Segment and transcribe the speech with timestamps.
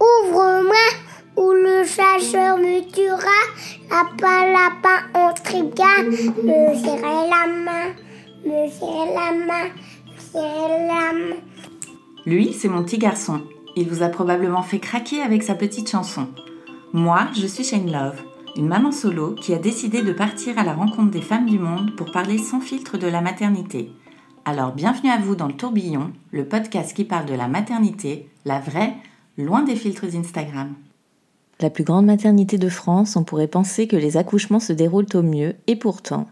[0.00, 0.86] Ouvre-moi,
[1.36, 3.40] ou le chasseur me tuera.
[3.90, 4.80] Lapin, lapin.
[6.02, 7.94] Me serrer la main,
[8.44, 9.68] me serrer la main,
[10.34, 11.36] me la main.
[12.26, 13.42] Lui, c'est mon petit garçon.
[13.76, 16.28] Il vous a probablement fait craquer avec sa petite chanson.
[16.92, 18.22] Moi, je suis Shane Love,
[18.56, 21.94] une maman solo qui a décidé de partir à la rencontre des femmes du monde
[21.96, 23.90] pour parler sans filtre de la maternité.
[24.52, 28.58] Alors bienvenue à vous dans le tourbillon, le podcast qui parle de la maternité, la
[28.58, 28.94] vraie,
[29.38, 30.74] loin des filtres Instagram.
[31.60, 35.22] La plus grande maternité de France, on pourrait penser que les accouchements se déroulent au
[35.22, 36.26] mieux, et pourtant,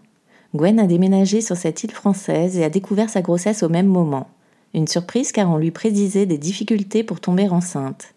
[0.53, 4.27] Gwen a déménagé sur cette île française et a découvert sa grossesse au même moment.
[4.75, 8.15] Une surprise car on lui prédisait des difficultés pour tomber enceinte.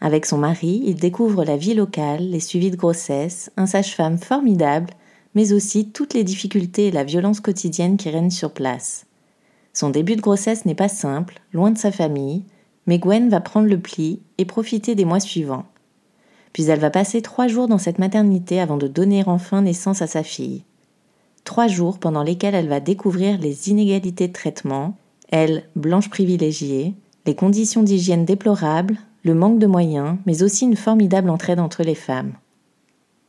[0.00, 4.90] Avec son mari, il découvre la vie locale, les suivis de grossesse, un sage-femme formidable,
[5.36, 9.05] mais aussi toutes les difficultés et la violence quotidienne qui règnent sur place.
[9.76, 12.44] Son début de grossesse n'est pas simple, loin de sa famille,
[12.86, 15.66] mais Gwen va prendre le pli et profiter des mois suivants.
[16.54, 20.06] Puis elle va passer trois jours dans cette maternité avant de donner enfin naissance à
[20.06, 20.62] sa fille.
[21.44, 24.96] Trois jours pendant lesquels elle va découvrir les inégalités de traitement,
[25.28, 26.94] elle, blanche privilégiée,
[27.26, 31.94] les conditions d'hygiène déplorables, le manque de moyens, mais aussi une formidable entraide entre les
[31.94, 32.32] femmes.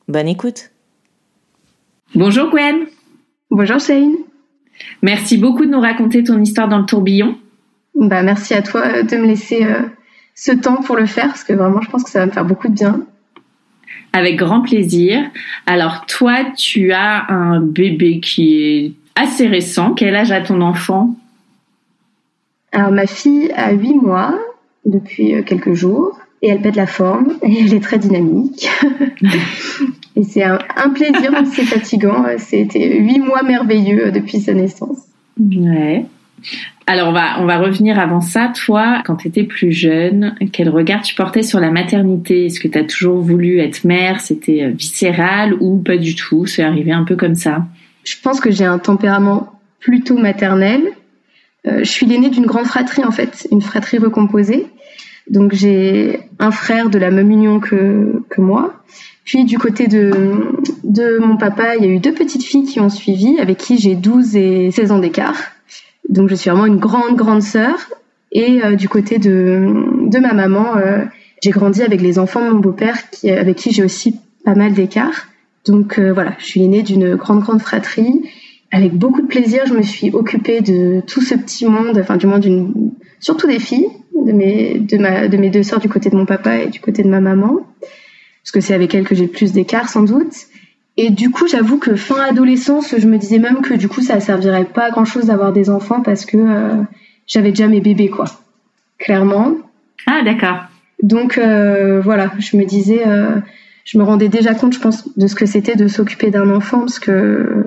[0.08, 0.72] Bonne écoute
[2.16, 2.86] Bonjour Gwen
[3.52, 4.16] Bonjour Shane
[5.02, 7.38] Merci beaucoup de nous raconter ton histoire dans le tourbillon.
[7.96, 9.82] Bah, merci à toi euh, de me laisser euh,
[10.36, 12.46] ce temps pour le faire, parce que vraiment je pense que ça va me faire
[12.46, 13.02] beaucoup de bien.
[14.14, 15.20] Avec grand plaisir.
[15.66, 19.94] Alors toi, tu as un bébé qui est assez récent.
[19.94, 21.16] Quel âge a ton enfant?
[22.72, 24.38] Alors ma fille a 8 mois
[24.86, 28.70] depuis euh, quelques jours et elle pète la forme et elle est très dynamique.
[30.18, 30.58] et c'est un,
[30.94, 32.26] plaisir, c'est fatigant.
[32.38, 34.98] C'était 8 mois merveilleux depuis sa naissance.
[35.40, 36.06] Ouais.
[36.88, 38.52] Alors on va, on va revenir avant ça.
[38.66, 42.46] Toi, quand tu étais plus jeune, quel regard tu portais sur la maternité?
[42.46, 44.20] Est-ce que tu as toujours voulu être mère?
[44.22, 46.46] C'était euh, viscéral ou pas du tout?
[46.46, 47.66] C'est arrivé un peu comme ça
[48.04, 50.82] Je pense que j'ai un tempérament plutôt maternel
[51.68, 54.68] euh, je suis l'aînée d'une grande fratrie en fait, une fratrie recomposée.
[55.30, 58.82] Donc j'ai un frère de la même union que, que moi.
[59.28, 62.80] Puis du côté de, de mon papa, il y a eu deux petites filles qui
[62.80, 65.38] ont suivi, avec qui j'ai 12 et 16 ans d'écart.
[66.10, 67.78] Donc je suis vraiment une grande, grande sœur.
[68.32, 71.04] Et euh, du côté de, de ma maman, euh,
[71.44, 74.74] j'ai grandi avec les enfants de mon beau-père, qui, avec qui j'ai aussi pas mal
[74.74, 75.28] d'écart.
[75.66, 78.22] Donc voilà, je suis l'aînée d'une grande, grande fratrie
[78.72, 82.28] avec beaucoup de plaisir, je me suis occupée de tout ce petit monde, enfin du
[82.28, 86.10] moins d'une, surtout des filles, de mes, de ma, de mes deux sœurs du côté
[86.10, 87.60] de mon papa et du côté de ma maman,
[88.48, 90.34] parce que c'est avec elles que j'ai plus d'écart sans doute.
[90.96, 94.22] Et du coup, j'avoue que fin adolescence, je me disais même que du coup, ça
[94.22, 96.82] servirait pas à grand chose d'avoir des enfants parce que euh,
[97.28, 98.24] j'avais déjà mes bébés, quoi.
[99.00, 99.56] Clairement.
[100.06, 100.60] Ah, d'accord.
[101.04, 103.36] Donc euh, voilà, je me disais, euh,
[103.84, 106.80] je me rendais déjà compte, je pense, de ce que c'était de s'occuper d'un enfant
[106.80, 107.66] parce que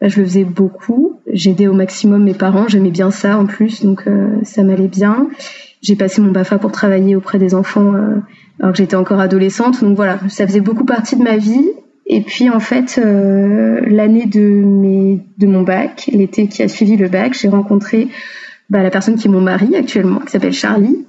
[0.00, 1.18] je le faisais beaucoup.
[1.32, 2.68] J'aidais au maximum mes parents.
[2.68, 4.04] J'aimais bien ça en plus, donc
[4.44, 5.26] ça m'allait bien.
[5.82, 8.16] J'ai passé mon BAFA pour travailler auprès des enfants euh,
[8.60, 9.82] alors que j'étais encore adolescente.
[9.82, 11.70] Donc voilà, ça faisait beaucoup partie de ma vie.
[12.06, 17.08] Et puis en fait, euh, l'année de, de mon bac, l'été qui a suivi le
[17.08, 18.08] bac, j'ai rencontré
[18.68, 21.06] bah, la personne qui est mon mari actuellement, qui s'appelle Charlie.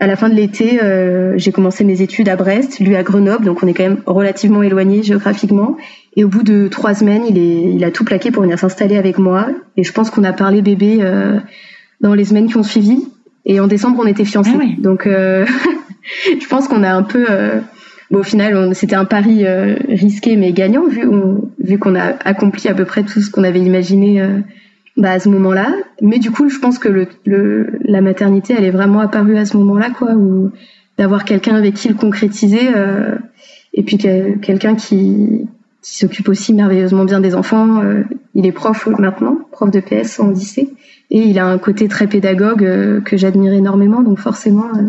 [0.00, 3.44] À la fin de l'été, euh, j'ai commencé mes études à Brest, lui à Grenoble,
[3.44, 5.76] donc on est quand même relativement éloigné géographiquement.
[6.16, 8.96] Et au bout de trois semaines, il, est, il a tout plaqué pour venir s'installer
[8.96, 9.48] avec moi.
[9.76, 11.38] Et je pense qu'on a parlé bébé euh,
[12.00, 13.06] dans les semaines qui ont suivi.
[13.46, 14.52] Et en décembre, on était fiancés.
[14.54, 15.46] Ah Donc, euh,
[16.40, 17.26] je pense qu'on a un peu.
[17.28, 17.60] Euh,
[18.10, 21.06] bon, au final, c'était un pari euh, risqué mais gagnant vu,
[21.58, 24.40] vu qu'on a accompli à peu près tout ce qu'on avait imaginé euh,
[24.96, 25.68] bah, à ce moment-là.
[26.00, 29.44] Mais du coup, je pense que le, le, la maternité, elle est vraiment apparue à
[29.44, 30.50] ce moment-là, quoi, où
[30.96, 32.70] d'avoir quelqu'un avec qui le concrétiser.
[33.74, 35.48] et puis quelqu'un qui
[35.84, 37.82] qui s'occupe aussi merveilleusement bien des enfants.
[37.82, 38.02] Euh,
[38.34, 40.72] il est prof maintenant, prof de PS en lycée,
[41.10, 44.02] et il a un côté très pédagogue euh, que j'admire énormément.
[44.02, 44.88] Donc forcément, euh,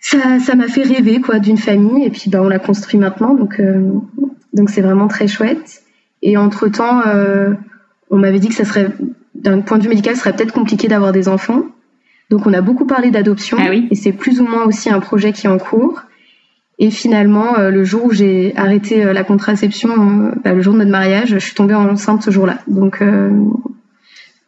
[0.00, 2.04] ça, ça m'a fait rêver quoi d'une famille.
[2.04, 3.60] Et puis bah, on l'a construit maintenant, donc
[4.52, 5.82] donc c'est vraiment très chouette.
[6.22, 7.02] Et entre temps,
[8.10, 8.90] on m'avait dit que ça serait
[9.34, 11.62] d'un point de vue médical, ce serait peut-être compliqué d'avoir des enfants.
[12.30, 15.00] Donc on a beaucoup parlé d'adoption ah oui et c'est plus ou moins aussi un
[15.00, 16.02] projet qui est en cours.
[16.78, 20.74] Et finalement, euh, le jour où j'ai arrêté euh, la contraception, euh, bah, le jour
[20.74, 22.58] de notre mariage, je suis tombée enceinte ce jour-là.
[22.68, 23.02] Donc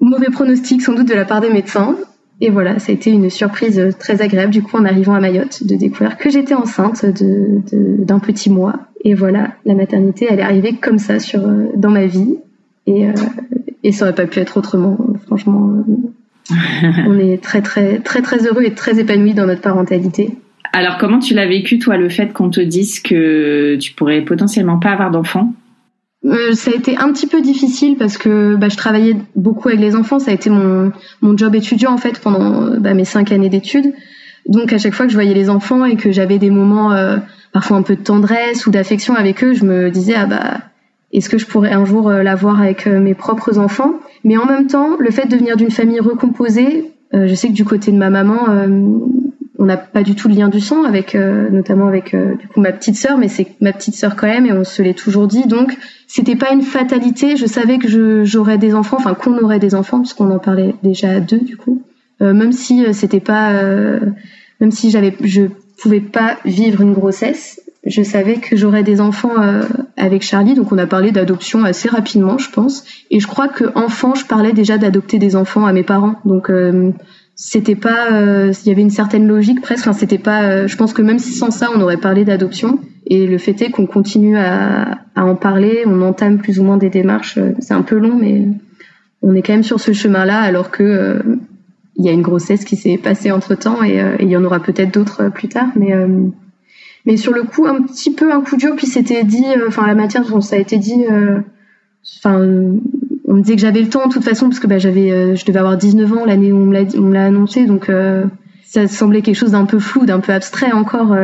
[0.00, 1.96] mauvais pronostic sans doute de la part des médecins.
[2.40, 5.66] Et voilà, ça a été une surprise très agréable du coup en arrivant à Mayotte
[5.66, 7.60] de découvrir que j'étais enceinte de,
[8.04, 8.74] d'un petit mois.
[9.04, 11.40] Et voilà, la maternité, elle est arrivée comme ça sur
[11.74, 12.36] dans ma vie.
[12.86, 13.08] Et,
[13.82, 14.96] et ça aurait pas pu être autrement.
[15.26, 15.84] Franchement,
[17.06, 20.30] on est très très très très heureux et très épanouis dans notre parentalité.
[20.72, 24.78] Alors comment tu l'as vécu toi le fait qu'on te dise que tu pourrais potentiellement
[24.78, 25.52] pas avoir d'enfants
[26.28, 29.80] euh, ça a été un petit peu difficile parce que bah, je travaillais beaucoup avec
[29.80, 30.18] les enfants.
[30.18, 33.92] Ça a été mon, mon job étudiant en fait pendant bah, mes cinq années d'études.
[34.48, 37.18] Donc à chaque fois que je voyais les enfants et que j'avais des moments euh,
[37.52, 40.58] parfois un peu de tendresse ou d'affection avec eux, je me disais ah bah
[41.12, 43.94] est-ce que je pourrais un jour euh, l'avoir avec euh, mes propres enfants?
[44.24, 47.64] Mais en même temps, le fait de venir d'une famille recomposée, je sais que du
[47.64, 48.48] côté de ma maman,
[49.58, 52.72] on n'a pas du tout le lien du sang avec, notamment avec du coup ma
[52.72, 55.46] petite sœur, mais c'est ma petite sœur quand même, et on se l'est toujours dit.
[55.46, 55.76] Donc
[56.06, 57.36] c'était pas une fatalité.
[57.36, 60.74] Je savais que j'aurais des enfants, enfin qu'on aurait des enfants, parce qu'on en parlait
[60.82, 61.82] déjà à deux du coup.
[62.20, 63.52] même si c'était pas,
[64.60, 65.42] même si j'avais, je
[65.82, 69.62] pouvais pas vivre une grossesse, je savais que j'aurais des enfants euh,
[69.96, 72.84] avec Charlie, donc on a parlé d'adoption assez rapidement, je pense.
[73.10, 76.50] Et je crois que enfant, je parlais déjà d'adopter des enfants à mes parents, donc
[76.50, 76.92] euh,
[77.40, 79.86] c'était pas, euh, il y avait une certaine logique presque.
[79.86, 80.66] Enfin, c'était pas.
[80.66, 82.80] je pense que même sans ça, on aurait parlé d'adoption.
[83.06, 86.76] Et le fait est qu'on continue à, à, en parler, on entame plus ou moins
[86.76, 87.38] des démarches.
[87.60, 88.48] C'est un peu long, mais
[89.22, 91.22] on est quand même sur ce chemin-là, alors que
[91.96, 94.44] il y a une grossesse qui s'est passée entre temps et, et il y en
[94.44, 95.94] aura peut-être d'autres plus tard, mais
[97.08, 99.86] mais sur le coup, un petit peu un coup dur, puis c'était dit, euh, enfin
[99.86, 101.40] la matière ça a été dit, euh,
[102.18, 102.46] enfin
[103.28, 105.36] on me disait que j'avais le temps de toute façon parce que bah, j'avais, euh,
[105.36, 107.90] je devais avoir 19 ans l'année où on me l'a annoncé, donc
[108.64, 111.14] ça semblait quelque chose d'un peu flou, d'un peu abstrait encore.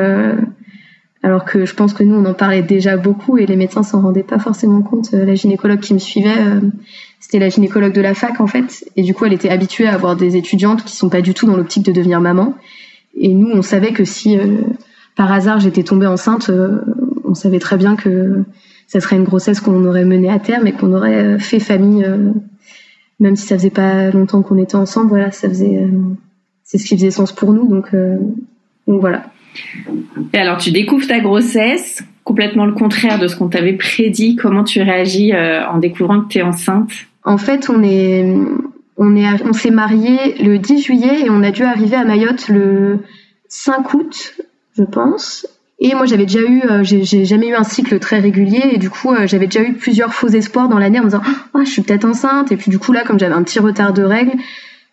[1.23, 4.01] alors que je pense que nous, on en parlait déjà beaucoup et les médecins s'en
[4.01, 5.13] rendaient pas forcément compte.
[5.13, 6.37] La gynécologue qui me suivait,
[7.21, 9.95] c'était la gynécologue de la fac en fait, et du coup, elle était habituée à
[9.95, 12.55] avoir des étudiantes qui sont pas du tout dans l'optique de devenir maman.
[13.17, 14.39] Et nous, on savait que si
[15.17, 16.81] par hasard j'étais tombée enceinte, euh,
[17.25, 18.45] on savait très bien que
[18.95, 22.05] ça serait une grossesse qu'on aurait menée à terme et qu'on aurait euh, fait famille,
[22.05, 22.31] euh,
[23.19, 25.09] même si ça faisait pas longtemps qu'on était ensemble.
[25.09, 25.89] Voilà, ça faisait,
[26.63, 27.67] c'est ce qui faisait sens pour nous.
[27.67, 27.95] Donc,
[28.87, 29.25] donc voilà.
[30.33, 34.37] Et alors, tu découvres ta grossesse, complètement le contraire de ce qu'on t'avait prédit.
[34.37, 36.91] Comment tu réagis en découvrant que tu es enceinte?
[37.25, 38.25] En fait, on est,
[38.97, 42.49] on est, on s'est mariés le 10 juillet et on a dû arriver à Mayotte
[42.49, 42.99] le
[43.49, 44.35] 5 août
[44.77, 45.47] je pense.
[45.81, 48.91] Et moi, j'avais déjà eu, euh, j'ai jamais eu un cycle très régulier, et du
[48.91, 51.23] coup, euh, j'avais déjà eu plusieurs faux espoirs dans l'année en me disant,
[51.55, 52.53] oh, je suis peut-être enceinte.
[52.53, 54.33] Et puis du coup, là, comme j'avais un petit retard de règles,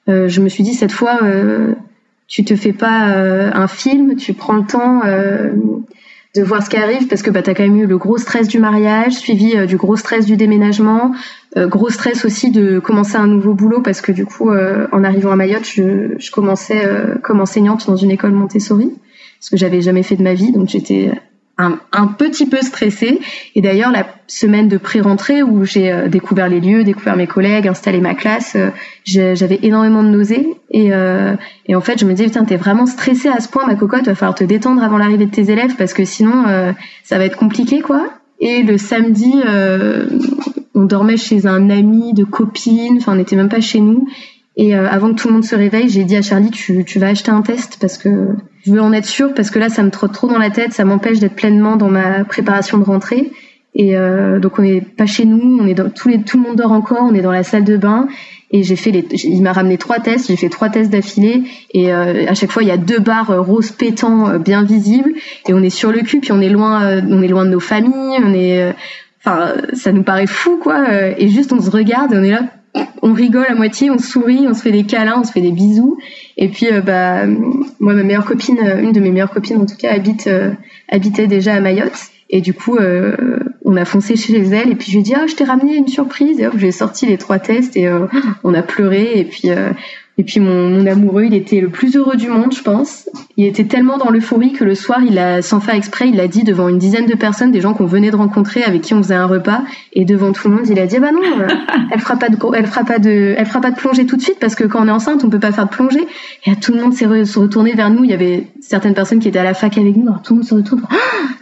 [0.10, 1.20] euh, je me suis dit cette fois,
[2.28, 3.14] tu te fais pas
[3.54, 5.02] un film, tu prends le temps
[6.34, 8.48] de voir ce qui arrive parce que bah t'as quand même eu le gros stress
[8.48, 11.12] du mariage, suivi du gros stress du déménagement,
[11.58, 15.36] gros stress aussi de commencer un nouveau boulot parce que du coup, en arrivant à
[15.36, 16.88] Mayotte, je, je commençais
[17.22, 18.94] comme enseignante dans une école Montessori
[19.42, 20.54] ce que j'avais jamais fait de ma vie.
[20.54, 21.12] Donc j'étais
[21.58, 23.20] un, un, petit peu stressée.
[23.56, 27.68] Et d'ailleurs, la semaine de pré-rentrée où j'ai euh, découvert les lieux, découvert mes collègues,
[27.68, 28.70] installé ma classe, euh,
[29.06, 30.48] j'avais énormément de nausées.
[30.72, 31.36] Et, euh,
[31.66, 34.06] et, en fait, je me disais, putain, t'es vraiment stressée à ce point, ma cocotte,
[34.06, 36.46] va falloir te détendre avant l'arrivée de tes élèves parce que sinon,
[37.04, 38.08] ça va être compliqué, quoi.
[38.40, 39.34] Et le samedi,
[40.74, 44.08] on dormait chez un ami de copine, enfin, on n'était même pas chez nous.
[44.56, 47.08] Et avant que tout le monde se réveille, j'ai dit à Charlie, tu, tu vas
[47.10, 48.30] acheter un test parce que
[48.66, 50.74] je veux en être sûre parce que là, ça me trotte trop dans la tête,
[50.74, 53.32] ça m'empêche d'être pleinement dans ma préparation de rentrée.
[53.74, 56.44] Et euh, donc on n'est pas chez nous, on est dans tous les tout le
[56.44, 58.08] monde dort encore, on est dans la salle de bain.
[58.54, 61.44] Et j'ai fait les il m'a ramené trois tests, j'ai fait trois tests d'affilée.
[61.74, 64.64] Et euh, à chaque fois il y a deux barres euh, rose pétant euh, bien
[64.64, 65.14] visibles.
[65.48, 67.52] Et on est sur le cul puis on est loin euh, on est loin de
[67.52, 68.76] nos familles, on est
[69.24, 70.86] enfin ça nous paraît fou quoi.
[71.18, 72.44] Et juste on se regarde et on est là
[73.02, 75.52] on rigole à moitié, on sourit, on se fait des câlins, on se fait des
[75.52, 75.98] bisous.
[76.38, 79.66] Et puis, euh, bah, moi, ma meilleure copine, euh, une de mes meilleures copines en
[79.66, 80.52] tout cas, habite, euh,
[80.90, 82.10] habitait déjà à Mayotte.
[82.34, 82.78] Et du coup,
[83.66, 84.72] on a foncé chez elle.
[84.72, 86.40] Et puis je lui ai dit, ah, je t'ai ramené une surprise.
[86.40, 87.90] Et hop, j'ai sorti les trois tests et
[88.46, 89.20] on a pleuré.
[89.20, 89.50] Et puis,
[90.22, 93.10] et puis mon, mon, amoureux, il était le plus heureux du monde, je pense.
[93.38, 96.28] Il était tellement dans l'euphorie que le soir, il a, sans faire exprès, il l'a
[96.28, 99.02] dit devant une dizaine de personnes, des gens qu'on venait de rencontrer, avec qui on
[99.02, 99.64] faisait un repas,
[99.94, 101.48] et devant tout le monde, il a dit bah non, euh,
[101.92, 104.22] elle fera pas de, elle fera pas de, elle fera pas de plongée tout de
[104.22, 106.06] suite parce que quand on est enceinte, on peut pas faire de plongée.
[106.46, 108.04] Et tout le monde s'est retourné vers nous.
[108.04, 110.08] Il y avait certaines personnes qui étaient à la fac avec nous.
[110.08, 110.84] Alors tout le monde se retourne.
[110.84, 110.96] Oh,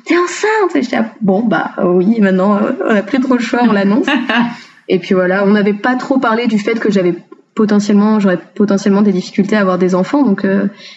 [0.06, 3.74] T'es enceinte Et j'étais bon bah oui, maintenant on a plus trop le choix, on
[3.74, 4.08] l'annonce.
[4.88, 7.14] et puis voilà, on n'avait pas trop parlé du fait que j'avais
[7.60, 10.48] potentiellement, j'aurais potentiellement des difficultés à avoir des enfants, donc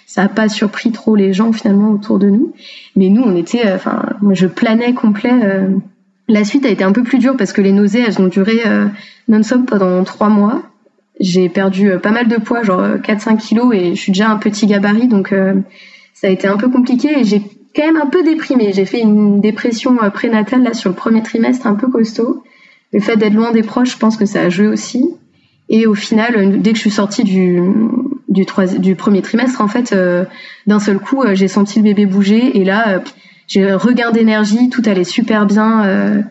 [0.06, 2.52] ça n'a pas surpris trop les gens finalement autour de nous.
[2.94, 5.32] Mais nous, on était, enfin, je planais complet.
[6.28, 8.60] La suite a été un peu plus dure parce que les nausées, elles ont duré
[9.26, 10.62] non-stop pendant trois mois.
[11.18, 14.66] J'ai perdu pas mal de poids, genre 4-5 kilos, et je suis déjà un petit
[14.66, 15.34] gabarit, donc
[16.22, 17.42] ça a été un peu compliqué et j'ai
[17.74, 18.72] quand même un peu déprimée.
[18.72, 22.42] J'ai fait une dépression euh, prénatale là sur le premier trimestre un peu costaud.
[22.92, 25.14] Le fait d'être loin des proches, je pense que ça a joué aussi.
[25.68, 27.62] Et au final, euh, dès que je suis sortie du
[28.28, 30.24] du, premier trimestre, en fait, euh,
[30.66, 33.02] d'un seul coup, j'ai senti le bébé bouger et là,
[33.46, 36.24] j'ai regain d'énergie, tout allait super bien.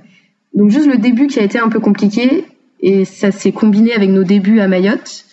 [0.55, 2.45] donc juste le début qui a été un peu compliqué
[2.79, 5.25] et ça s'est combiné avec nos débuts à Mayotte.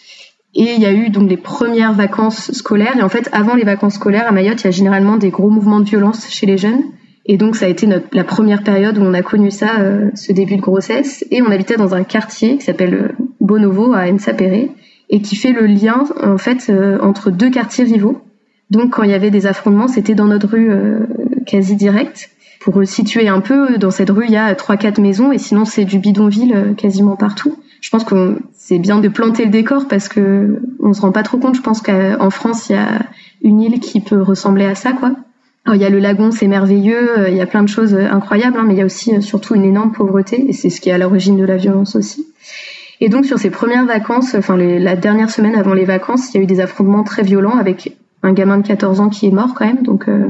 [0.55, 2.97] Et il y a eu donc les premières vacances scolaires.
[2.99, 5.51] Et en fait, avant les vacances scolaires à Mayotte, il y a généralement des gros
[5.51, 6.83] mouvements de violence chez les jeunes.
[7.29, 10.11] Et donc, ça a été notre, la première période où on a connu ça, euh,
[10.15, 11.25] ce début de grossesse.
[11.31, 14.69] Et on habitait dans un quartier qui s'appelle euh, Bonovo à Ensapere
[15.11, 18.21] et qui fait le lien en fait euh, entre deux quartiers rivaux.
[18.71, 20.71] Donc, quand il y avait des affrontements, c'était dans notre rue
[21.47, 22.31] quasi directe.
[22.61, 25.65] Pour situer un peu, dans cette rue, il y a trois quatre maisons et sinon
[25.65, 30.09] c'est du bidonville quasiment partout je pense que c'est bien de planter le décor parce
[30.09, 31.55] que on se rend pas trop compte.
[31.55, 33.01] Je pense qu'en France, il y a
[33.43, 35.13] une île qui peut ressembler à ça, quoi.
[35.75, 38.59] Il y a le lagon, c'est merveilleux, euh, il y a plein de choses incroyables,
[38.59, 40.89] hein, mais il y a aussi euh, surtout une énorme pauvreté, et c'est ce qui
[40.89, 42.27] est à l'origine de la violence aussi.
[43.01, 46.41] Et donc sur ces premières vacances, enfin la dernière semaine avant les vacances, il y
[46.41, 49.55] a eu des affrontements très violents avec un gamin de 14 ans qui est mort
[49.55, 50.27] quand même, donc euh,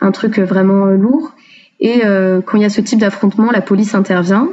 [0.00, 1.32] un truc vraiment lourd.
[1.80, 2.02] Et
[2.46, 4.48] quand il y a ce type d'affrontement, la police intervient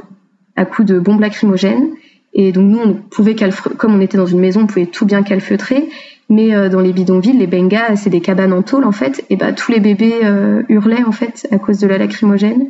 [0.55, 1.91] à coups de bombes lacrymogènes.
[2.33, 3.35] Et donc nous, on pouvait
[3.77, 5.87] comme on était dans une maison, on pouvait tout bien calfeutrer.
[6.31, 9.23] Mais euh, dans les bidonvilles, les bengas, c'est des cabanes en tôle en fait.
[9.29, 12.67] Et bah tous les bébés euh, hurlaient en fait à cause de la lacrymogène.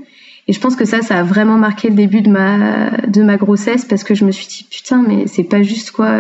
[0.48, 3.38] Et je pense que ça, ça a vraiment marqué le début de ma de ma
[3.38, 6.20] grossesse parce que je me suis dit putain, mais c'est pas juste quoi.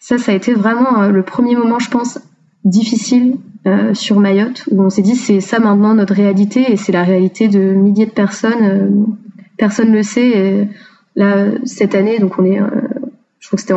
[0.00, 2.18] Ça, ça a été vraiment le premier moment, je pense,
[2.64, 3.36] difficile
[3.66, 7.04] euh, sur Mayotte où on s'est dit c'est ça maintenant notre réalité et c'est la
[7.04, 9.06] réalité de milliers de personnes
[9.58, 10.28] personne le sait.
[10.28, 10.68] Et
[11.16, 12.66] là, cette année, donc on est, euh,
[13.40, 13.74] je crois que c'était,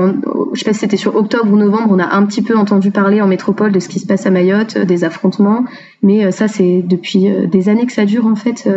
[0.53, 2.91] je sais pas si c'était sur octobre ou novembre, on a un petit peu entendu
[2.91, 5.65] parler en métropole de ce qui se passe à Mayotte, euh, des affrontements,
[6.01, 8.67] mais euh, ça c'est depuis des années que ça dure en fait.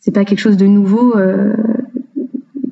[0.00, 1.14] C'est pas quelque chose de nouveau.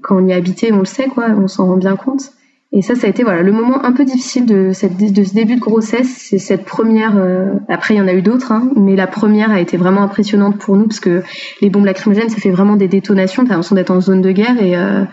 [0.02, 2.32] Quand on y a habité, on le sait quoi, on s'en rend bien compte.
[2.76, 5.32] Et ça, ça a été voilà le moment un peu difficile de, cette, de ce
[5.32, 6.08] début de grossesse.
[6.08, 7.16] C'est cette première.
[7.16, 10.02] Euh, après, il y en a eu d'autres, hein, mais la première a été vraiment
[10.02, 11.22] impressionnante pour nous parce que
[11.60, 13.44] les bombes lacrymogènes, ça fait vraiment des détonations.
[13.44, 15.04] T'as l'impression d'être en zone de guerre et euh,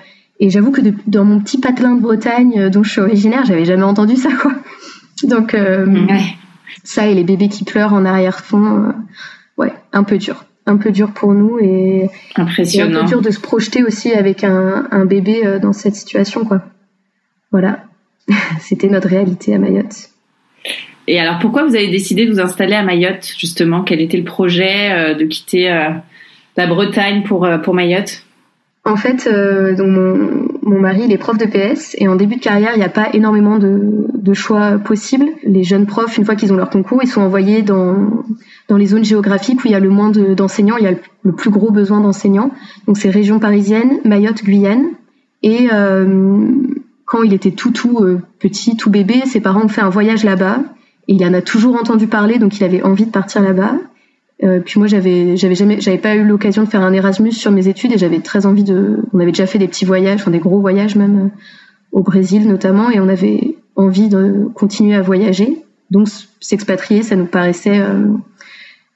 [0.41, 3.63] et j'avoue que dans mon petit patelin de Bretagne, euh, dont je suis originaire, j'avais
[3.63, 4.51] jamais entendu ça quoi.
[5.23, 5.55] Donc
[6.83, 8.93] ça et les bébés qui pleurent en arrière-fond,
[9.57, 12.99] ouais, un peu dur un peu dur pour nous et, Impressionnant.
[12.99, 16.63] un peu dur de se projeter aussi avec un, un bébé dans cette situation quoi.
[17.51, 17.83] Voilà,
[18.59, 20.11] c'était notre réalité à Mayotte.
[21.07, 23.81] Et alors, pourquoi vous avez décidé de vous installer à Mayotte, justement?
[23.81, 25.89] Quel était le projet euh, de quitter euh,
[26.57, 28.23] la Bretagne pour, euh, pour Mayotte?
[28.83, 29.29] En fait,
[29.77, 29.87] donc
[30.63, 32.89] mon, mari, il est prof de PS, et en début de carrière, il n'y a
[32.89, 35.25] pas énormément de, choix possibles.
[35.43, 38.23] Les jeunes profs, une fois qu'ils ont leur concours, ils sont envoyés dans,
[38.69, 41.31] dans les zones géographiques où il y a le moins d'enseignants, il y a le,
[41.31, 42.49] plus gros besoin d'enseignants.
[42.87, 44.85] Donc, c'est région parisienne, Mayotte, Guyane.
[45.43, 45.69] Et
[47.11, 50.23] quand il était tout tout euh, petit, tout bébé, ses parents ont fait un voyage
[50.23, 50.59] là-bas
[51.09, 53.73] et il en a toujours entendu parler, donc il avait envie de partir là-bas.
[54.43, 57.51] Euh, puis moi j'avais j'avais jamais j'avais pas eu l'occasion de faire un Erasmus sur
[57.51, 60.31] mes études et j'avais très envie de on avait déjà fait des petits voyages, enfin
[60.31, 61.29] des gros voyages même euh,
[61.91, 65.57] au Brésil notamment et on avait envie de continuer à voyager.
[65.91, 66.07] Donc
[66.39, 67.81] s'expatrier, ça nous paraissait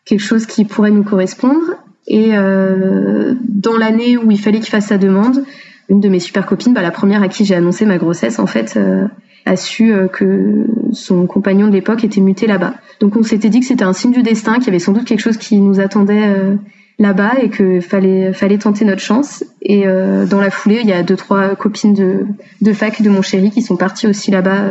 [0.05, 1.75] quelque chose qui pourrait nous correspondre.
[2.07, 5.43] Et dans l'année où il fallait qu'il fasse sa demande,
[5.89, 8.47] une de mes super copines, bah, la première à qui j'ai annoncé ma grossesse, en
[8.47, 9.07] fait, euh,
[9.45, 12.75] a su euh, que son compagnon de l'époque était muté là-bas.
[12.99, 15.05] Donc on s'était dit que c'était un signe du destin, qu'il y avait sans doute
[15.05, 16.55] quelque chose qui nous attendait euh,
[16.97, 19.43] là-bas et que fallait fallait tenter notre chance.
[19.61, 22.25] Et dans la foulée, il y a deux trois copines de
[22.61, 24.69] de fac de mon chéri qui sont parties aussi là-bas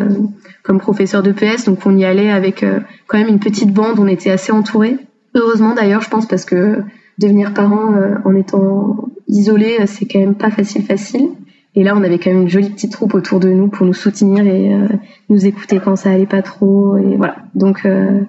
[0.62, 1.66] comme professeurs de PS.
[1.66, 2.64] Donc on y allait avec
[3.08, 3.98] quand même une petite bande.
[3.98, 4.96] On était assez entourés.
[5.34, 6.78] Heureusement d'ailleurs, je pense parce que
[7.18, 7.92] devenir parent
[8.24, 8.96] en étant
[9.28, 11.28] isolé, euh, c'est quand même pas facile facile.
[11.74, 13.94] Et là, on avait quand même une jolie petite troupe autour de nous pour nous
[13.94, 14.86] soutenir et euh,
[15.28, 16.96] nous écouter quand ça allait pas trop.
[16.98, 17.36] Et voilà.
[17.54, 18.20] Donc, euh,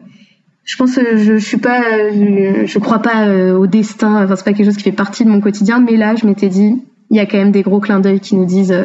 [0.63, 4.23] je pense que je, je suis pas, je, je crois pas au destin.
[4.23, 5.79] Enfin, c'est pas quelque chose qui fait partie de mon quotidien.
[5.79, 8.35] Mais là, je m'étais dit, il y a quand même des gros clins d'œil qui
[8.35, 8.75] nous disent,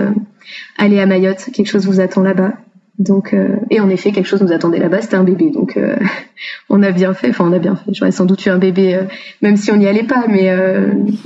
[0.76, 2.52] allez à Mayotte, quelque chose vous attend là-bas.
[3.00, 5.50] Donc, euh, et en effet, quelque chose nous attendait là-bas, c'était un bébé.
[5.50, 5.96] Donc, euh,
[6.68, 7.30] on a bien fait.
[7.30, 7.94] Enfin, on a bien fait.
[7.94, 9.04] J'aurais sans doute eu un bébé, euh,
[9.40, 10.26] même si on n'y allait pas.
[10.28, 10.54] Mais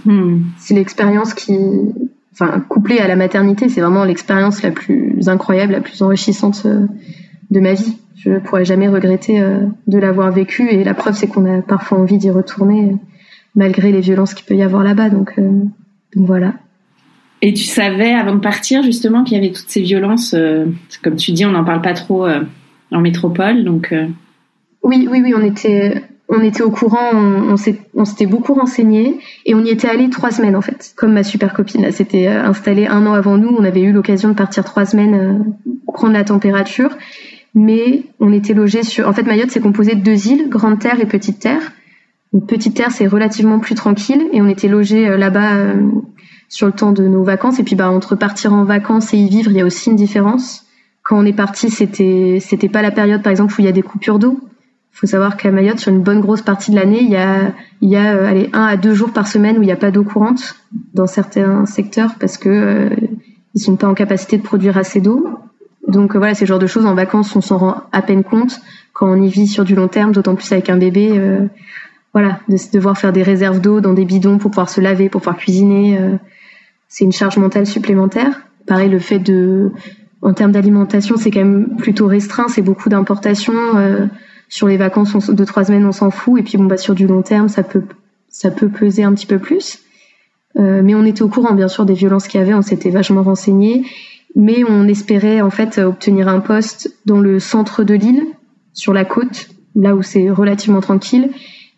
[0.04, 0.42] hmm.
[0.56, 1.58] c'est l'expérience qui
[2.34, 7.60] enfin couplé à la maternité, c'est vraiment l'expérience la plus incroyable, la plus enrichissante de
[7.60, 7.96] ma vie.
[8.16, 9.40] Je ne pourrais jamais regretter
[9.86, 12.96] de l'avoir vécu et la preuve c'est qu'on a parfois envie d'y retourner
[13.54, 15.10] malgré les violences qu'il peut y avoir là-bas.
[15.10, 16.54] Donc, donc voilà.
[17.42, 20.34] Et tu savais avant de partir justement qu'il y avait toutes ces violences,
[21.02, 22.26] comme tu dis, on n'en parle pas trop
[22.90, 23.94] en métropole, donc.
[24.82, 26.02] Oui, oui, oui, on était,
[26.34, 30.56] on était au courant, on, s'était beaucoup renseigné et on y était allé trois semaines
[30.56, 31.90] en fait, comme ma super copine.
[31.92, 35.14] S'était euh, installée un an avant nous, on avait eu l'occasion de partir trois semaines
[35.14, 36.96] euh, prendre la température,
[37.54, 39.08] mais on était logé sur.
[39.08, 41.72] En fait, Mayotte c'est composé de deux îles, Grande Terre et Petite Terre.
[42.48, 45.74] Petite Terre c'est relativement plus tranquille et on était logé euh, là-bas
[46.48, 47.58] sur le temps de nos vacances.
[47.60, 49.96] Et puis bah entre partir en vacances et y vivre, il y a aussi une
[49.96, 50.66] différence.
[51.02, 53.72] Quand on est parti, c'était c'était pas la période par exemple où il y a
[53.72, 54.40] des coupures d'eau
[54.94, 57.90] faut savoir qu'à Mayotte, sur une bonne grosse partie de l'année, il y a, il
[57.90, 59.90] y a euh, allez, un à deux jours par semaine où il n'y a pas
[59.90, 60.54] d'eau courante
[60.94, 62.90] dans certains secteurs parce que euh,
[63.54, 65.28] ils sont pas en capacité de produire assez d'eau.
[65.88, 68.22] Donc euh, voilà, c'est le genre de choses en vacances, on s'en rend à peine
[68.22, 68.60] compte
[68.92, 71.10] quand on y vit sur du long terme, d'autant plus avec un bébé.
[71.18, 71.46] Euh,
[72.12, 75.20] voilà, de devoir faire des réserves d'eau dans des bidons pour pouvoir se laver, pour
[75.20, 75.98] pouvoir cuisiner,
[76.86, 78.42] c'est une charge mentale supplémentaire.
[78.68, 79.72] Pareil, le fait de,
[80.22, 84.08] en termes d'alimentation, c'est quand même plutôt restreint, c'est beaucoup d'importations
[84.54, 86.38] sur les vacances de trois semaines, on s'en fout.
[86.38, 87.82] Et puis bon, bah sur du long terme, ça peut
[88.28, 89.80] ça peut peser un petit peu plus.
[90.56, 92.54] Euh, mais on était au courant, bien sûr, des violences qu'il y avait.
[92.54, 93.84] On s'était vachement renseigné,
[94.36, 98.22] mais on espérait en fait obtenir un poste dans le centre de l'île,
[98.72, 101.30] sur la côte, là où c'est relativement tranquille.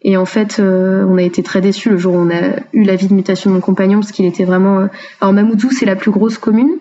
[0.03, 2.83] Et en fait, euh, on a été très déçus le jour où on a eu
[2.83, 4.81] l'avis de mutation de mon compagnon, parce qu'il était vraiment.
[4.81, 4.87] Euh,
[5.23, 6.73] alors Mamoudzou, c'est la plus grosse commune,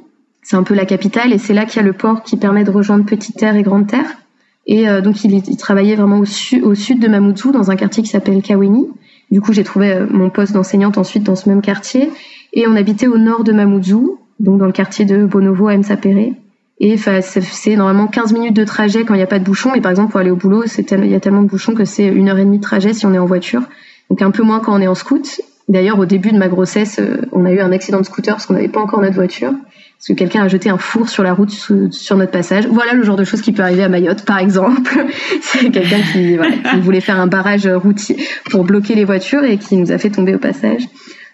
[0.42, 2.66] c'est un peu la capitale, et c'est là qu'il y a le port qui permet
[2.66, 4.18] de rejoindre Petite Terre et Grande Terre.
[4.68, 6.26] Et euh, donc, il, il, travaillait vraiment au,
[6.64, 8.88] au, sud de Mamoudzou, dans un quartier qui s'appelle Kaweni.
[9.32, 12.10] Du coup, j'ai trouvé euh, mon poste d'enseignante ensuite dans ce même quartier.
[12.54, 16.34] Et on habitait au nord de Mamoudzou, donc dans le quartier de Bonovo à Msapere.
[16.80, 19.72] Et c'est normalement 15 minutes de trajet quand il n'y a pas de bouchon.
[19.74, 22.06] Mais par exemple, pour aller au boulot, il y a tellement de bouchons que c'est
[22.06, 23.62] une heure et demie de trajet si on est en voiture.
[24.10, 25.42] Donc un peu moins quand on est en scout.
[25.70, 28.46] D'ailleurs, au début de ma grossesse, euh, on a eu un accident de scooter parce
[28.46, 29.54] qu'on n'avait pas encore notre voiture
[29.98, 32.68] parce que quelqu'un a jeté un four sur la route sur notre passage.
[32.68, 34.92] Voilà le genre de choses qui peut arriver à Mayotte, par exemple.
[35.42, 38.18] C'est quelqu'un qui, voilà, qui voulait faire un barrage routier
[38.52, 40.84] pour bloquer les voitures et qui nous a fait tomber au passage.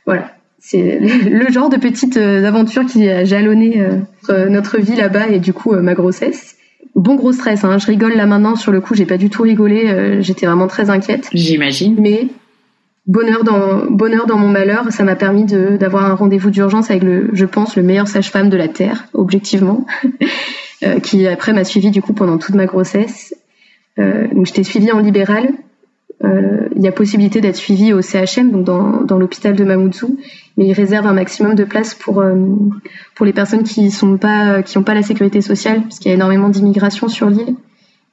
[0.06, 0.32] Voilà.
[0.63, 3.84] C'est le genre de petite euh, aventure qui a jalonné
[4.30, 6.56] euh, notre vie là-bas et du coup euh, ma grossesse.
[6.93, 7.80] Bon gros stress, hein.
[7.80, 10.89] je rigole là maintenant sur le coup, j'ai pas du tout rigolé, j'étais vraiment très
[10.89, 11.30] inquiète.
[11.34, 11.95] J'imagine.
[11.97, 12.28] Mais
[13.07, 17.29] bonheur dans bonheur dans mon malheur, ça m'a permis d'avoir un rendez-vous d'urgence avec le,
[17.33, 19.85] je pense, le meilleur sage-femme de la terre, objectivement,
[20.83, 23.35] euh, qui après m'a suivi du coup pendant toute ma grossesse.
[23.99, 25.49] Euh, donc j'étais suivie en libéral.
[26.23, 30.19] Euh, il y a possibilité d'être suivie au CHM, donc dans, dans l'hôpital de Mamoudzou,
[30.55, 32.35] mais il réserve un maximum de places pour euh,
[33.15, 36.11] pour les personnes qui sont pas qui ont pas la sécurité sociale, parce qu'il y
[36.11, 37.55] a énormément d'immigration sur l'île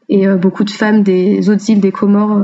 [0.09, 2.43] et euh, beaucoup de femmes des autres îles des Comores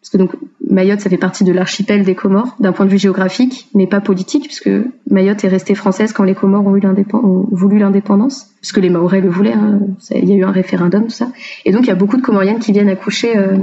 [0.00, 0.32] parce que donc
[0.72, 4.00] Mayotte, ça fait partie de l'archipel des Comores d'un point de vue géographique, mais pas
[4.00, 4.70] politique, puisque
[5.10, 6.82] Mayotte est restée française quand les Comores ont, eu
[7.12, 9.52] ont voulu l'indépendance, puisque les Maorais le voulaient.
[9.52, 9.80] Hein,
[10.14, 11.28] il y a eu un référendum, tout ça.
[11.66, 13.58] Et donc il y a beaucoup de Comoriennes qui viennent accoucher euh,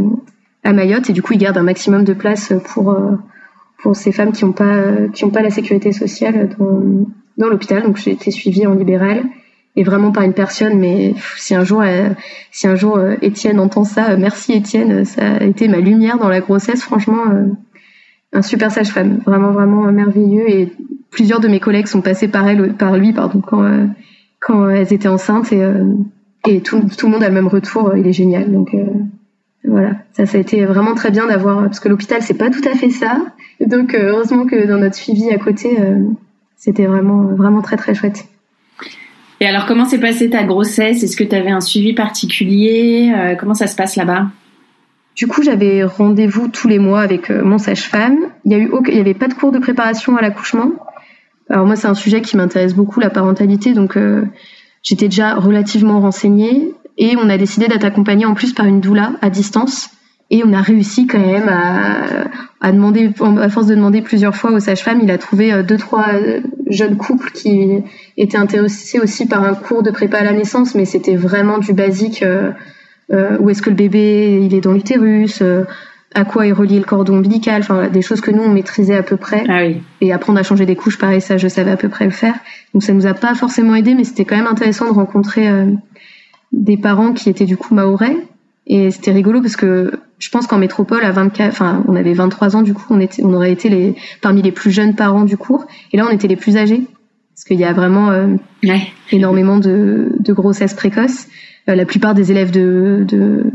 [0.63, 3.15] à Mayotte, et du coup ils gardent un maximum de place pour euh,
[3.81, 4.83] pour ces femmes qui n'ont pas
[5.23, 7.81] ont pas la sécurité sociale dans, dans l'hôpital.
[7.81, 9.23] Donc j'ai été suivie en libéral
[9.75, 12.09] et vraiment pas une personne, mais si un jour, euh,
[12.51, 16.17] si un jour euh, Étienne entend ça, euh, merci Étienne, ça a été ma lumière
[16.17, 17.23] dans la grossesse, franchement,
[18.33, 20.49] un super sage-femme, vraiment vraiment merveilleux.
[20.49, 20.73] Et
[21.11, 23.89] plusieurs de mes collègues sont passés par elle, par lui, pardon, quand
[24.39, 25.63] quand elles étaient enceintes et
[26.47, 28.51] et tout, tout le monde a le même retour, il est génial.
[28.51, 28.75] Donc
[29.65, 32.67] voilà, ça ça a été vraiment très bien d'avoir parce que l'hôpital c'est pas tout
[32.67, 33.17] à fait ça.
[33.65, 35.77] Donc heureusement que dans notre suivi à côté,
[36.55, 38.25] c'était vraiment vraiment très très chouette.
[39.41, 41.01] Et alors, comment s'est passée ta grossesse?
[41.03, 43.13] Est-ce que tu avais un suivi particulier?
[43.15, 44.27] Euh, Comment ça se passe là-bas?
[45.15, 48.17] Du coup, j'avais rendez-vous tous les mois avec euh, mon sage-femme.
[48.45, 50.71] Il y a eu, il y avait pas de cours de préparation à l'accouchement.
[51.49, 54.25] Alors moi, c'est un sujet qui m'intéresse beaucoup, la parentalité, donc euh,
[54.83, 59.13] j'étais déjà relativement renseignée et on a décidé d'être accompagné en plus par une doula
[59.21, 59.89] à distance.
[60.31, 62.27] Et on a réussi quand même à,
[62.61, 63.11] à demander,
[63.41, 66.05] à force de demander plusieurs fois aux sages-femmes, il a trouvé deux, trois
[66.69, 67.83] jeunes couples qui
[68.17, 71.73] étaient intéressés aussi par un cours de prépa à la naissance, mais c'était vraiment du
[71.73, 72.23] basique.
[72.23, 72.51] Euh,
[73.11, 75.63] euh, où est-ce que le bébé il est dans l'utérus euh,
[76.13, 79.01] à quoi est relié le cordon ombilical, enfin des choses que nous on maîtrisait à
[79.01, 79.43] peu près.
[79.47, 79.81] Ah oui.
[80.01, 82.35] Et apprendre à changer des couches, pareil, ça je savais à peu près le faire.
[82.73, 85.47] Donc ça nous a pas forcément aidé, mais c'était quand même intéressant de rencontrer
[86.51, 88.17] des parents qui étaient du coup maorais.
[88.69, 92.55] Et c'était rigolo parce que je pense qu'en métropole, à 24, enfin, on avait 23
[92.55, 95.37] ans, du coup, on était, on aurait été les, parmi les plus jeunes parents du
[95.37, 95.65] cours.
[95.91, 96.83] Et là, on était les plus âgés.
[97.33, 98.11] parce qu'il y a vraiment
[99.11, 101.27] énormément de, de grossesses précoces.
[101.65, 103.45] la plupart des élèves de, de,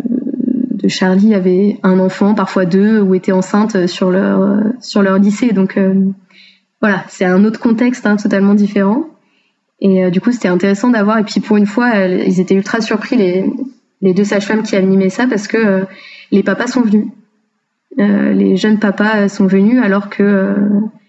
[0.72, 5.52] de, Charlie avaient un enfant, parfois deux, ou étaient enceintes sur leur sur leur lycée.
[5.52, 5.78] Donc
[6.80, 9.04] voilà, c'est un autre contexte hein, totalement différent.
[9.80, 11.18] Et du coup, c'était intéressant d'avoir.
[11.18, 13.44] Et puis pour une fois, ils étaient ultra surpris les
[14.04, 15.84] les deux sages-femmes qui animaient ça parce que euh,
[16.30, 17.06] les papas sont venus.
[17.98, 20.54] Euh, les jeunes papas sont venus alors que euh,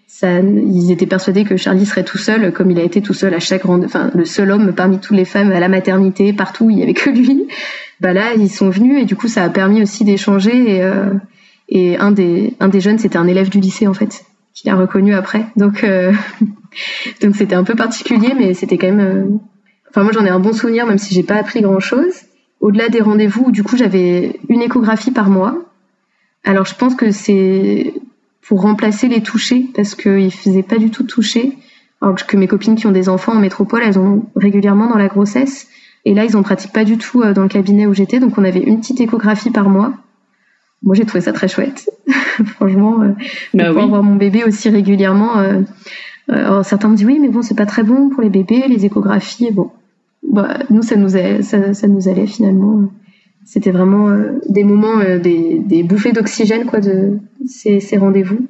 [0.06, 3.34] ça, ils étaient persuadés que Charlie serait tout seul, comme il a été tout seul
[3.34, 6.70] à chaque grande, enfin le seul homme parmi toutes les femmes à la maternité, partout,
[6.70, 7.48] il y avait que lui.
[8.00, 10.76] Bah là, ils sont venus et du coup, ça a permis aussi d'échanger.
[10.76, 10.90] Et,
[11.68, 14.76] et un des un des jeunes, c'était un élève du lycée en fait, qu'il a
[14.76, 15.46] reconnu après.
[15.56, 15.84] Donc
[17.22, 19.40] donc c'était un peu particulier, mais c'était quand même.
[19.90, 22.26] Enfin moi, j'en ai un bon souvenir, même si j'ai pas appris grand chose
[22.60, 25.56] au-delà des rendez-vous, du coup, j'avais une échographie par mois.
[26.44, 27.94] Alors, je pense que c'est
[28.46, 31.56] pour remplacer les touchés, parce qu'ils ne faisaient pas du tout toucher.
[32.00, 35.08] Alors que mes copines qui ont des enfants en métropole, elles ont régulièrement dans la
[35.08, 35.68] grossesse.
[36.04, 38.20] Et là, ils en pratiquent pas du tout euh, dans le cabinet où j'étais.
[38.20, 39.92] Donc, on avait une petite échographie par mois.
[40.82, 41.90] Moi, j'ai trouvé ça très chouette.
[42.54, 43.12] Franchement, euh,
[43.54, 45.38] bah pouvoir voir mon bébé aussi régulièrement.
[45.38, 45.62] Euh,
[46.28, 48.84] alors, certains me disent oui, mais bon, c'est pas très bon pour les bébés, les
[48.84, 49.50] échographies.
[49.50, 49.70] Bon,
[50.28, 52.90] bah, nous, ça nous, allait, ça, nous allait finalement.
[53.44, 58.46] C'était vraiment euh, des moments, euh, des, bouffées d'oxygène, quoi, de ces, rendez-vous.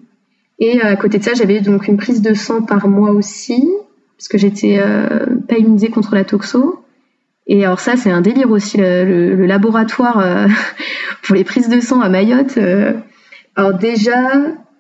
[0.59, 3.69] Et euh, à côté de ça, j'avais donc une prise de sang par mois aussi,
[4.17, 4.81] parce que j'étais
[5.47, 6.83] pas immunisée contre la toxo.
[7.47, 10.49] Et alors ça, c'est un délire aussi, le, le, laboratoire
[11.23, 12.59] pour les prises de sang à Mayotte.
[13.55, 14.33] alors déjà,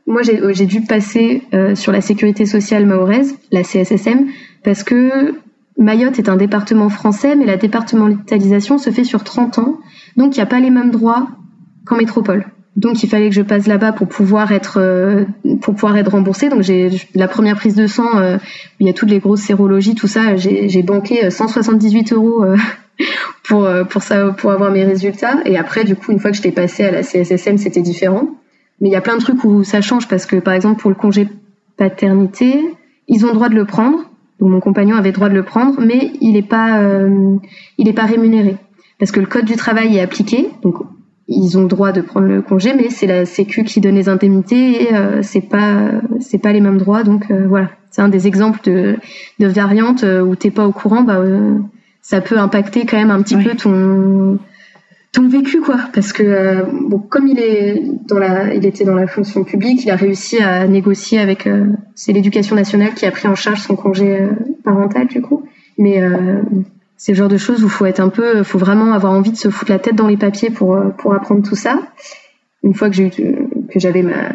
[0.06, 1.42] moi, j'ai dû passer
[1.74, 4.28] sur la sécurité sociale mahoraise, la CSSM,
[4.64, 5.35] parce que
[5.78, 9.78] Mayotte est un département français, mais la départementalisation se fait sur 30 ans,
[10.16, 11.28] donc il n'y a pas les mêmes droits
[11.84, 12.46] qu'en métropole.
[12.76, 15.24] Donc il fallait que je passe là-bas pour pouvoir être euh,
[15.62, 16.50] pour pouvoir être remboursée.
[16.50, 18.36] Donc j'ai la première prise de sang, euh,
[18.80, 20.36] il y a toutes les grosses sérologies, tout ça.
[20.36, 22.44] J'ai banqué 178 euh, euros
[23.44, 25.38] pour pour ça pour avoir mes résultats.
[25.46, 28.28] Et après du coup une fois que j'étais passée à la CSSM, c'était différent.
[28.80, 30.90] Mais il y a plein de trucs où ça change parce que par exemple pour
[30.90, 31.28] le congé
[31.78, 32.60] paternité,
[33.08, 34.05] ils ont le droit de le prendre,
[34.40, 37.37] donc mon compagnon avait le droit de le prendre, mais il n'est pas, euh,
[37.79, 38.57] il est pas rémunéré
[38.99, 40.49] parce que le code du travail est appliqué.
[40.62, 40.77] Donc
[41.29, 44.09] ils ont le droit de prendre le congé, mais c'est la Sécu qui donne les
[44.09, 47.03] indemnités et euh, c'est pas, c'est pas les mêmes droits.
[47.03, 48.96] Donc euh, voilà, c'est un des exemples de,
[49.40, 51.20] de variantes euh, où t'es pas au courant, bah
[52.01, 54.38] ça peut impacter quand même un petit peu ton
[55.16, 55.79] ton vécu quoi.
[55.94, 59.85] Parce que euh, bon comme il est dans la il était dans la fonction publique
[59.85, 63.61] il a réussi à négocier avec euh, c'est l'éducation nationale qui a pris en charge
[63.61, 64.29] son congé euh,
[64.62, 65.44] parental du coup.
[65.79, 66.00] Mais
[66.96, 69.37] c'est le genre de choses où faut être un peu faut vraiment avoir envie de
[69.37, 71.81] se foutre la tête dans les papiers pour pour apprendre tout ça.
[72.62, 74.31] Une fois que j'ai que j'avais ma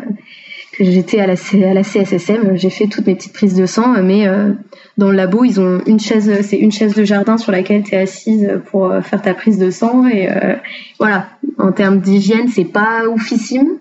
[0.72, 4.02] que j'étais à la, à la CSSM, j'ai fait toutes mes petites prises de sang,
[4.02, 4.54] mais euh,
[4.98, 7.94] dans le labo, ils ont une chaise, c'est une chaise de jardin sur laquelle tu
[7.94, 10.08] es assise pour euh, faire ta prise de sang.
[10.08, 10.56] Et euh,
[10.98, 13.80] voilà, en termes d'hygiène, c'est pas oufissime.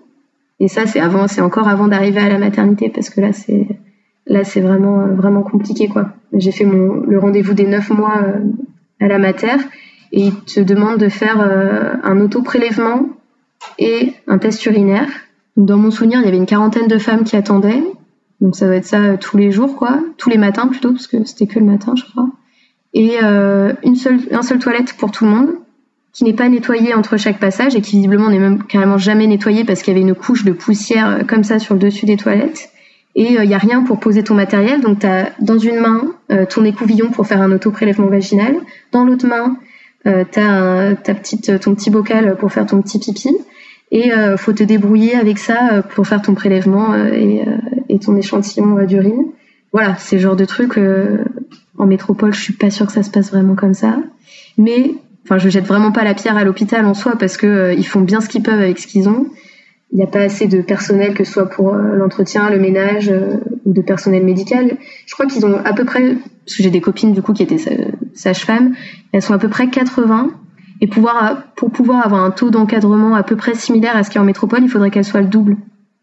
[0.59, 3.67] Et ça, c'est avant, c'est encore avant d'arriver à la maternité, parce que là, c'est
[4.27, 6.09] là, c'est vraiment vraiment compliqué, quoi.
[6.33, 8.21] J'ai fait mon le rendez-vous des neuf mois
[8.99, 9.57] à la mater,
[10.11, 11.39] et ils te demandent de faire
[12.03, 13.07] un auto-prélèvement
[13.79, 15.09] et un test urinaire
[15.57, 17.83] dans mon souvenir, il y avait une quarantaine de femmes qui attendaient.
[18.39, 19.99] Donc ça va être ça euh, tous les jours, quoi.
[20.17, 22.29] Tous les matins plutôt, parce que c'était que le matin, je crois.
[22.93, 25.49] Et euh, une seule, un seul toilette pour tout le monde,
[26.13, 29.63] qui n'est pas nettoyée entre chaque passage et qui visiblement n'est même carrément jamais nettoyée
[29.63, 32.17] parce qu'il y avait une couche de poussière euh, comme ça sur le dessus des
[32.17, 32.69] toilettes.
[33.13, 34.79] Et il n'y a rien pour poser ton matériel.
[34.79, 36.01] Donc tu as dans une main
[36.47, 38.55] ton écouvillon pour faire un auto-prélèvement vaginal.
[38.93, 39.57] Dans l'autre main,
[40.05, 40.09] tu
[40.39, 43.35] as ta petite, ton petit bocal pour faire ton petit pipi
[43.91, 47.57] et euh, faut te débrouiller avec ça euh, pour faire ton prélèvement euh, et, euh,
[47.89, 49.25] et, ton échantillon d'urine.
[49.73, 50.77] Voilà, c'est le genre de truc.
[51.77, 53.99] en métropole, je suis pas sûre que ça se passe vraiment comme ça,
[54.57, 57.87] mais enfin, je jette vraiment pas la pierre à l'hôpital en soi parce que ils
[57.87, 59.27] font bien ce qu'ils peuvent avec ce qu'ils ont.
[59.93, 63.11] Il n'y a pas assez de personnel que ce soit pour l'entretien, le ménage
[63.65, 64.77] ou de personnel médical.
[65.05, 67.43] Je crois qu'ils ont à peu près, parce que j'ai des copines du coup qui
[67.43, 67.57] étaient
[68.13, 68.73] sages-femmes,
[69.13, 70.31] elles sont à peu près 80
[70.81, 74.15] et pouvoir, pour pouvoir avoir un taux d'encadrement à peu près similaire à ce qu'il
[74.15, 75.57] y a en métropole, il faudrait qu'elle soit le double.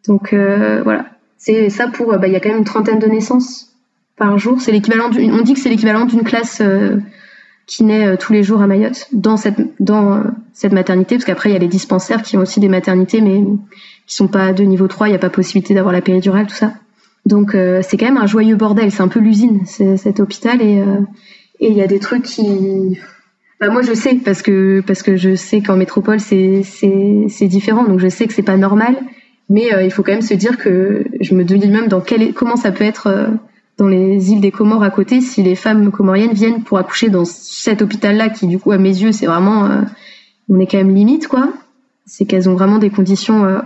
[0.06, 2.16] Donc euh, voilà, c'est ça pour.
[2.16, 3.72] Bah, il y a quand même une trentaine de naissances
[4.16, 4.60] par jour.
[4.60, 5.10] C'est l'équivalent.
[5.12, 6.96] On dit que c'est l'équivalent d'une classe euh,
[7.66, 11.50] qui naît euh, tous les jours à Mayotte dans cette dans cette maternité, parce qu'après
[11.50, 13.42] il y a les dispensaires qui ont aussi des maternités, mais
[14.06, 15.08] qui sont pas de niveau 3.
[15.08, 16.74] Il n'y a pas possibilité d'avoir la péridurale, tout ça.
[17.26, 18.90] Donc c'est quand même un joyeux bordel.
[18.92, 20.82] C'est un peu l'usine, cet hôpital, et
[21.60, 22.96] et il y a des trucs qui
[23.60, 27.84] bah moi je sais parce que parce que je sais qu'en métropole c'est c'est différent
[27.84, 28.96] donc je sais que c'est pas normal
[29.48, 32.34] mais euh, il faut quand même se dire que je me dis même dans quel
[32.34, 33.28] comment ça peut être euh,
[33.78, 37.24] dans les îles des Comores à côté, si les femmes comoriennes viennent pour accoucher dans
[37.24, 39.82] cet hôpital-là, qui du coup à mes yeux c'est vraiment, euh,
[40.48, 41.52] on est quand même limite quoi.
[42.04, 43.60] C'est qu'elles ont vraiment des conditions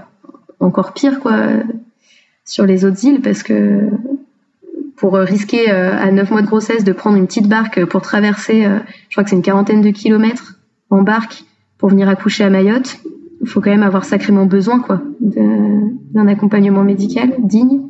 [0.60, 1.36] encore pires quoi
[2.44, 3.88] sur les autres îles parce que
[5.02, 8.62] pour risquer à 9 mois de grossesse de prendre une petite barque pour traverser,
[9.08, 10.60] je crois que c'est une quarantaine de kilomètres
[10.90, 11.42] en barque
[11.76, 13.00] pour venir accoucher à Mayotte,
[13.40, 17.80] il faut quand même avoir sacrément besoin quoi d'un accompagnement médical digne.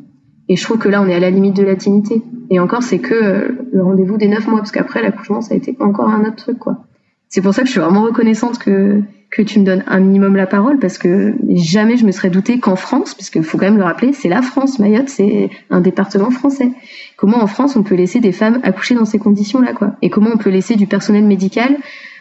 [0.49, 2.23] Et je trouve que là, on est à la limite de la dignité.
[2.49, 5.57] Et encore, c'est que euh, le rendez-vous des neuf mois, parce qu'après l'accouchement, ça a
[5.57, 6.83] été encore un autre truc, quoi.
[7.29, 9.01] C'est pour ça que je suis vraiment reconnaissante que
[9.35, 12.59] que tu me donnes un minimum la parole, parce que jamais je me serais douté
[12.59, 14.77] qu'en France, parce qu'il faut quand même le rappeler, c'est la France.
[14.77, 16.71] Mayotte, c'est un département français.
[17.17, 19.95] Comment en France on peut laisser des femmes accoucher dans ces conditions-là, quoi?
[20.03, 21.77] Et comment on peut laisser du personnel médical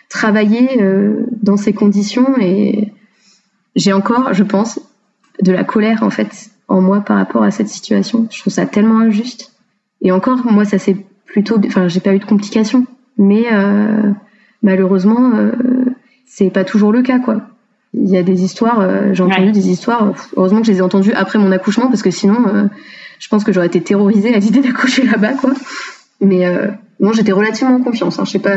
[0.08, 2.34] travailler euh, dans ces conditions?
[2.40, 2.92] Et
[3.76, 4.80] j'ai encore, je pense,
[5.42, 8.26] de la colère en fait en moi par rapport à cette situation.
[8.30, 9.52] Je trouve ça tellement injuste.
[10.00, 10.96] Et encore, moi, ça c'est
[11.26, 12.86] plutôt, enfin, j'ai pas eu de complications,
[13.18, 14.10] mais euh,
[14.62, 15.52] malheureusement, euh,
[16.34, 17.42] c'est pas toujours le cas, quoi.
[17.92, 20.14] Il y a des histoires, euh, j'ai entendu des histoires.
[20.34, 22.64] Heureusement que je les ai entendues après mon accouchement, parce que sinon, euh,
[23.18, 25.52] je pense que j'aurais été terrorisée à l'idée d'accoucher là-bas, quoi.
[26.22, 26.46] Mais
[27.00, 28.18] bon, j'étais relativement en confiance.
[28.18, 28.24] Hein.
[28.24, 28.56] Je sais pas,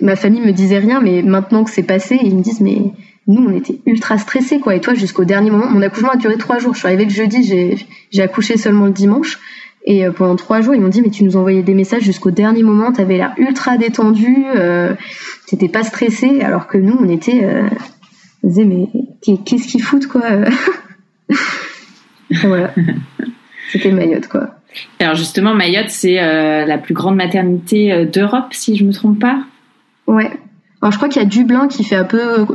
[0.00, 2.92] ma famille me disait rien, mais maintenant que c'est passé, ils me disent mais
[3.28, 4.74] nous, on était ultra stressés, quoi.
[4.74, 6.74] Et toi, jusqu'au dernier moment, mon accouchement a duré trois jours.
[6.74, 9.38] Je suis arrivée le jeudi, j'ai accouché seulement le dimanche.
[9.86, 12.32] Et euh, pendant trois jours, ils m'ont dit, mais tu nous envoyais des messages jusqu'au
[12.32, 14.94] dernier moment, t'avais l'air ultra détendu, euh,
[15.46, 17.68] t'étais pas stressé, alors que nous, on était, euh,
[18.42, 18.88] on disait, mais
[19.22, 20.22] qu'est-ce qu'ils foutent, quoi
[22.42, 22.74] Voilà.
[23.70, 24.50] C'était Mayotte, quoi.
[24.98, 29.38] Alors justement, Mayotte, c'est euh, la plus grande maternité d'Europe, si je me trompe pas?
[30.08, 30.30] Ouais.
[30.82, 32.46] Alors je crois qu'il y a Dublin qui fait un peu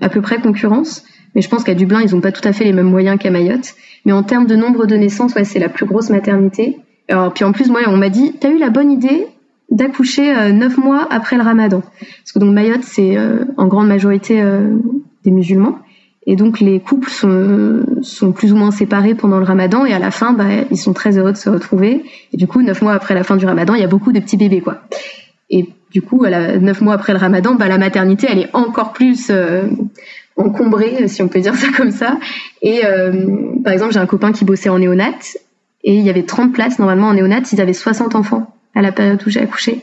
[0.00, 1.04] à peu près concurrence.
[1.34, 3.30] Mais je pense qu'à Dublin, ils n'ont pas tout à fait les mêmes moyens qu'à
[3.30, 3.74] Mayotte.
[4.04, 6.78] Mais en termes de nombre de naissances, ouais, c'est la plus grosse maternité.
[7.08, 9.26] Alors, puis en plus, moi, on m'a dit, t'as eu la bonne idée
[9.70, 11.80] d'accoucher euh, neuf mois après le ramadan.
[11.80, 14.76] Parce que donc Mayotte, c'est euh, en grande majorité euh,
[15.24, 15.78] des musulmans.
[16.26, 19.98] Et donc les couples sont, sont plus ou moins séparés pendant le ramadan et à
[19.98, 22.02] la fin, bah, ils sont très heureux de se retrouver.
[22.32, 24.20] Et du coup, neuf mois après la fin du ramadan, il y a beaucoup de
[24.20, 24.80] petits bébés, quoi.
[25.50, 29.30] Et du coup, neuf mois après le ramadan, bah, la maternité, elle est encore plus
[30.36, 32.18] encombrée, si on peut dire ça comme ça.
[32.62, 33.26] Et euh,
[33.62, 35.36] par exemple, j'ai un copain qui bossait en néonat
[35.84, 38.92] et il y avait 30 places normalement en néonat, ils avaient 60 enfants à la
[38.92, 39.82] période où j'ai accouché.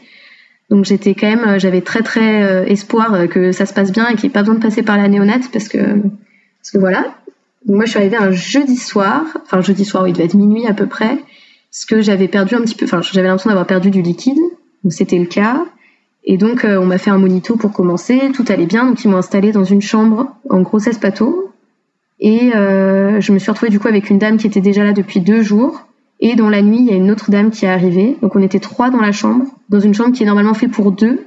[0.69, 4.15] Donc j'étais quand même, j'avais très très euh, espoir que ça se passe bien et
[4.15, 7.15] qu'il n'y ait pas besoin de passer par la néonat parce que parce que voilà.
[7.67, 10.73] moi je suis arrivée un jeudi soir, enfin jeudi soir, il devait être minuit à
[10.73, 11.17] peu près,
[11.71, 14.39] parce que j'avais perdu un petit peu, enfin j'avais l'impression d'avoir perdu du liquide,
[14.83, 15.65] donc c'était le cas.
[16.23, 19.07] Et donc, euh, on m'a fait un monito pour commencer, tout allait bien, donc ils
[19.09, 21.51] m'ont installé dans une chambre en grossesse pato.
[22.19, 24.93] Et euh, je me suis retrouvée du coup avec une dame qui était déjà là
[24.93, 25.87] depuis deux jours.
[26.19, 28.15] Et dans la nuit, il y a une autre dame qui est arrivée.
[28.21, 30.91] Donc on était trois dans la chambre, dans une chambre qui est normalement faite pour
[30.91, 31.25] deux.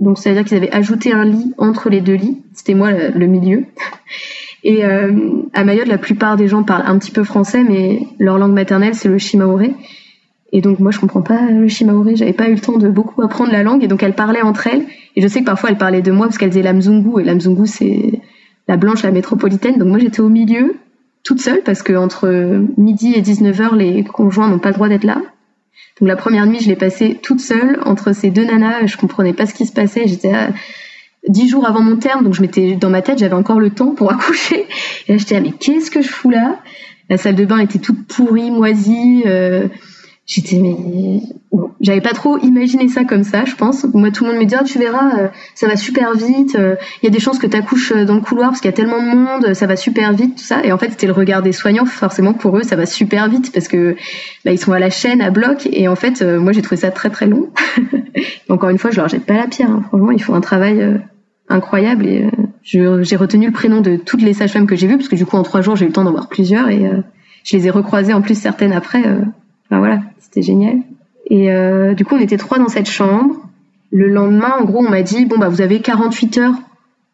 [0.00, 2.42] Donc ça veut dire qu'ils avaient ajouté un lit entre les deux lits.
[2.52, 3.64] C'était moi le, milieu.
[4.64, 5.12] Et euh,
[5.54, 8.96] à Mayotte, la plupart des gens parlent un petit peu français, mais leur langue maternelle,
[8.96, 9.74] c'est le shimaoré.
[10.52, 13.22] Et donc moi je comprends pas le shimaori, j'avais pas eu le temps de beaucoup
[13.22, 13.82] apprendre la langue.
[13.82, 14.84] Et donc elles parlaient entre elles.
[15.16, 17.20] Et je sais que parfois elles parlaient de moi parce qu'elles disaient la mzungu.
[17.20, 18.20] Et la mzungu c'est
[18.68, 19.78] la blanche, la métropolitaine.
[19.78, 20.76] Donc moi j'étais au milieu
[21.24, 22.28] toute seule parce que entre
[22.76, 25.22] midi et 19h les conjoints n'ont pas le droit d'être là.
[26.00, 29.32] Donc la première nuit je l'ai passée toute seule entre ces deux nanas, je comprenais
[29.32, 30.34] pas ce qui se passait, j'étais
[31.28, 32.24] dix jours avant mon terme.
[32.24, 34.66] Donc je m'étais dans ma tête j'avais encore le temps pour accoucher.
[35.08, 36.60] Et là j'étais mais qu'est-ce que je fous là?
[37.08, 39.22] La salle de bain était toute pourrie, moisie.
[39.26, 39.68] Euh,
[40.26, 43.84] j'étais mais bon, j'avais pas trop imaginé ça comme ça je pense.
[43.92, 46.76] Moi tout le monde me dit ah, tu verras euh, ça va super vite euh,
[47.02, 48.74] il y a des chances que tu accouches euh, dans le couloir parce qu'il y
[48.74, 50.64] a tellement de monde ça va super vite tout ça.
[50.64, 51.86] Et en fait c'était le regard des soignants.
[51.86, 53.96] Forcément pour eux ça va super vite parce que
[54.44, 55.68] bah, ils sont à la chaîne à bloc.
[55.70, 57.50] Et en fait moi j'ai trouvé ça très très long.
[58.48, 59.82] Encore une fois je leur jette pas la pierre hein.
[59.88, 61.00] franchement ils font un travail
[61.48, 62.06] incroyable.
[62.06, 62.30] Et
[62.62, 65.36] j'ai retenu le prénom de toutes les sages-femmes que j'ai vues parce que du coup
[65.36, 66.68] en trois jours j'ai eu le temps d'en voir plusieurs.
[66.68, 66.88] Et
[67.42, 69.02] je les ai recroisées en plus certaines après
[69.66, 70.00] enfin voilà
[70.32, 70.78] c'était génial.
[71.26, 73.36] Et euh, du coup, on était trois dans cette chambre.
[73.90, 76.54] Le lendemain, en gros, on m'a dit bon bah vous avez 48 heures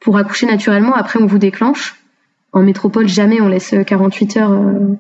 [0.01, 0.95] pour accoucher naturellement.
[0.95, 1.97] Après, on vous déclenche.
[2.53, 4.53] En métropole, jamais on laisse 48 heures.
[4.53, 4.95] Euh.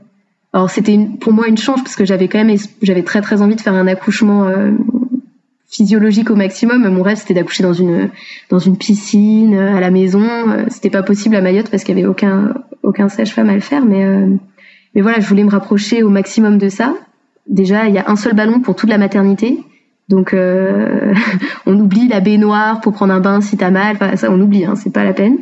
[0.53, 3.55] Alors c'était pour moi une chance parce que j'avais quand même j'avais très très envie
[3.55, 4.73] de faire un accouchement euh,
[5.69, 6.89] physiologique au maximum.
[6.89, 8.11] Mon rêve c'était d'accoucher dans une
[8.51, 10.27] dans une piscine à la maison.
[10.69, 13.85] C'était pas possible à Mayotte parce qu'il y avait aucun aucun sage-femme à le faire.
[13.85, 14.27] Mais
[14.95, 16.95] mais voilà, je voulais me rapprocher au maximum de ça
[17.49, 19.59] déjà, il y a un seul ballon pour toute la maternité.
[20.09, 21.15] Donc, euh,
[21.67, 23.97] on oublie la baignoire pour prendre un bain si t'as mal.
[23.97, 25.39] Enfin, ça, on oublie, hein, c'est pas la peine.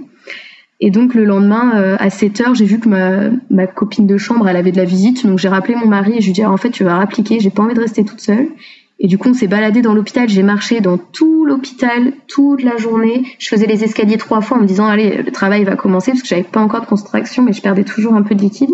[0.78, 4.18] Et donc le lendemain, euh, à 7 heures, j'ai vu que ma, ma, copine de
[4.18, 5.26] chambre, elle avait de la visite.
[5.26, 7.40] Donc j'ai rappelé mon mari et je lui ai dit, en fait, tu vas rappliquer,
[7.40, 8.48] j'ai pas envie de rester toute seule.
[8.98, 10.28] Et du coup, on s'est baladé dans l'hôpital.
[10.28, 13.24] J'ai marché dans tout l'hôpital toute la journée.
[13.38, 16.22] Je faisais les escaliers trois fois en me disant, allez, le travail va commencer parce
[16.22, 18.70] que j'avais pas encore de contraction, mais je perdais toujours un peu de liquide.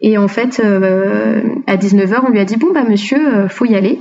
[0.00, 3.64] Et en fait, euh, à 19h, on lui a dit, bon, bah monsieur, euh, faut
[3.64, 4.00] y aller.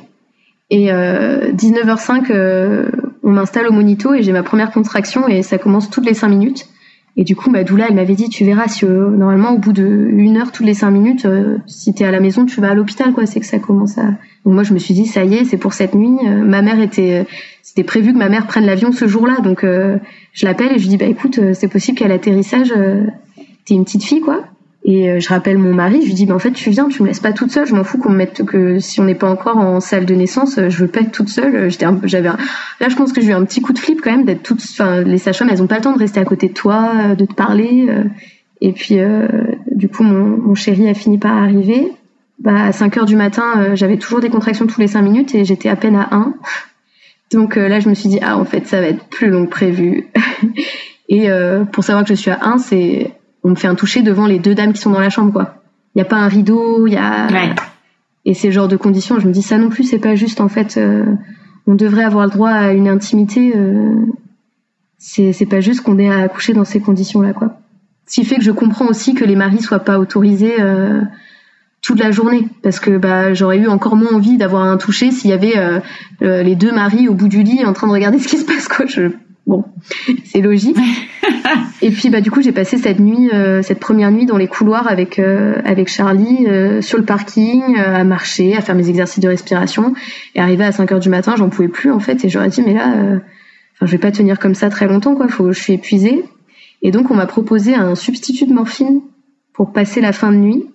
[0.70, 2.90] Et euh, 19h05, euh,
[3.24, 6.28] on m'installe au monito et j'ai ma première contraction et ça commence toutes les 5
[6.28, 6.68] minutes.
[7.20, 9.74] Et du coup, ma doula, elle m'avait dit, tu verras, si euh, normalement, au bout
[9.74, 12.70] de une heure, toutes les cinq minutes, euh, si t'es à la maison, tu vas
[12.70, 13.26] à l'hôpital, quoi.
[13.26, 14.04] C'est que ça commence à.
[14.46, 16.16] Donc moi, je me suis dit, ça y est, c'est pour cette nuit.
[16.24, 17.26] Ma mère était,
[17.64, 20.90] c'était prévu que ma mère prenne l'avion ce jour-là, donc je l'appelle et je lui
[20.90, 22.72] dis, bah écoute, c'est possible qu'à l'atterrissage,
[23.66, 24.44] t'es une petite fille, quoi.
[24.90, 27.04] Et euh, je rappelle mon mari, je lui dis, mais en fait, tu viens, tu
[27.04, 27.68] me laisses pas toute seule.
[27.68, 30.16] Je m'en fous qu'on me mette que si on n'est pas encore en salle de
[30.16, 31.56] naissance, euh, je veux pas être toute seule.
[31.56, 34.12] Euh, j'étais, j'avais, là, je pense que j'ai eu un petit coup de flip quand
[34.12, 34.62] même d'être toute.
[34.62, 37.26] Enfin, les sages-femmes, elles ont pas le temps de rester à côté de toi, de
[37.26, 37.90] te parler.
[38.62, 38.98] Et puis,
[39.76, 41.92] du coup, mon, mon, chéri a fini par arriver.
[42.40, 45.44] Bah, à 5 heures du matin, j'avais toujours des contractions tous les 5 minutes et
[45.44, 46.34] j'étais à peine à 1.
[47.32, 49.52] Donc là, je me suis dit, ah, en fait, ça va être plus long que
[49.52, 50.08] prévu.
[51.10, 51.28] et
[51.74, 53.12] pour savoir que je suis à 1, c'est
[53.48, 55.56] on me fait un toucher devant les deux dames qui sont dans la chambre, quoi.
[55.96, 57.28] Il n'y a pas un rideau, il y a.
[58.26, 60.42] Et ces genres de conditions, je me dis ça non plus, c'est pas juste.
[60.42, 61.06] En fait, euh,
[61.66, 63.54] on devrait avoir le droit à une intimité.
[63.56, 63.96] Euh,
[64.98, 67.58] c'est pas juste qu'on ait à accoucher dans ces conditions-là, quoi.
[68.06, 71.02] Ce qui fait que je comprends aussi que les maris soient pas autorisés euh,
[71.82, 75.30] toute la journée, parce que bah, j'aurais eu encore moins envie d'avoir un toucher s'il
[75.30, 75.54] y avait
[76.20, 78.68] les deux maris au bout du lit en train de regarder ce qui se passe,
[78.68, 78.86] quoi.
[78.88, 79.12] Je,
[79.48, 79.64] Bon,
[80.26, 80.78] c'est logique.
[81.82, 84.50] et puis bah du coup j'ai passé cette nuit, euh, cette première nuit dans les
[84.50, 89.22] couloirs avec euh, avec Charlie euh, sur le parking, à marcher, à faire mes exercices
[89.22, 89.94] de respiration.
[90.36, 92.62] Et arrivé à 5 heures du matin, j'en pouvais plus en fait et j'aurais dit
[92.62, 95.30] mais là, enfin je vais pas tenir comme ça très longtemps quoi.
[95.30, 96.26] Faut, je suis épuisée.
[96.82, 99.00] Et donc on m'a proposé un substitut de morphine
[99.54, 100.66] pour passer la fin de nuit,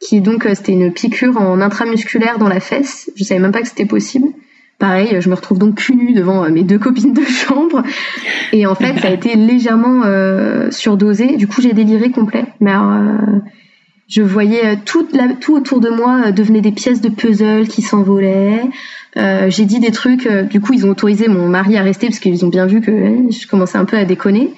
[0.00, 3.10] qui donc c'était une piqûre en intramusculaire dans la fesse.
[3.16, 4.28] Je savais même pas que c'était possible.
[4.78, 7.82] Pareil, je me retrouve donc cul nue devant euh, mes deux copines de chambre.
[8.52, 11.36] Et en fait, ça a été légèrement euh, surdosé.
[11.36, 12.44] Du coup, j'ai déliré complet.
[12.60, 13.40] Mais euh,
[14.06, 14.78] je voyais
[15.12, 18.62] la, tout autour de moi devenait des pièces de puzzle qui s'envolaient.
[19.16, 20.28] j'ai dit des trucs.
[20.28, 22.92] du coup, ils ont autorisé mon mari à rester parce qu'ils ont bien vu que
[23.30, 24.52] je commençais un peu à déconner.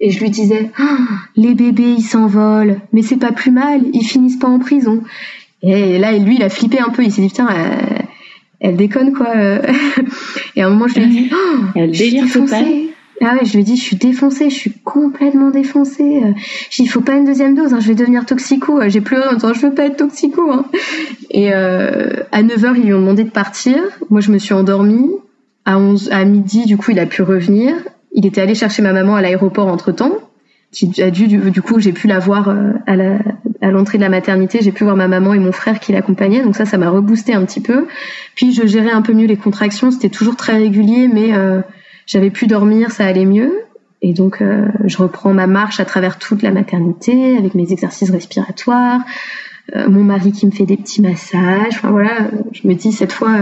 [0.00, 0.98] Et je lui disais, ah,
[1.34, 5.02] les bébés, ils s'envolent, mais c'est pas plus mal, ils finissent pas en prison.
[5.62, 7.02] Et là, lui, il a flippé un peu.
[7.02, 7.48] Il s'est dit, putain,
[8.60, 9.28] elle déconne quoi.
[10.56, 12.64] Et à un moment, je lui dit, oh, elle délire total.
[13.22, 16.22] Ah ouais, je lui dit, je suis défoncée, je suis complètement défoncée.
[16.70, 18.80] Je il faut pas une deuxième dose, hein, je vais devenir toxico.
[18.88, 20.50] J'ai pleuré en disant, je veux pas être toxico.
[20.50, 20.66] Hein.
[21.30, 23.76] Et euh, à 9h, ils lui ont demandé de partir.
[24.10, 25.10] Moi, je me suis endormie.
[25.64, 27.74] À, 11, à midi, du coup, il a pu revenir.
[28.12, 30.12] Il était allé chercher ma maman à l'aéroport entre-temps
[30.72, 33.18] qui a dû du, coup j'ai pu la voir euh, à la,
[33.60, 36.42] à l'entrée de la maternité, j'ai pu voir ma maman et mon frère qui l'accompagnaient,
[36.42, 37.86] donc ça ça m'a reboosté un petit peu.
[38.34, 41.60] Puis je gérais un peu mieux les contractions, c'était toujours très régulier mais euh,
[42.06, 43.52] j'avais pu dormir, ça allait mieux.
[44.02, 48.10] Et donc euh, je reprends ma marche à travers toute la maternité avec mes exercices
[48.10, 49.00] respiratoires,
[49.74, 53.32] mon mari qui me fait des petits massages, enfin voilà, je me dis cette fois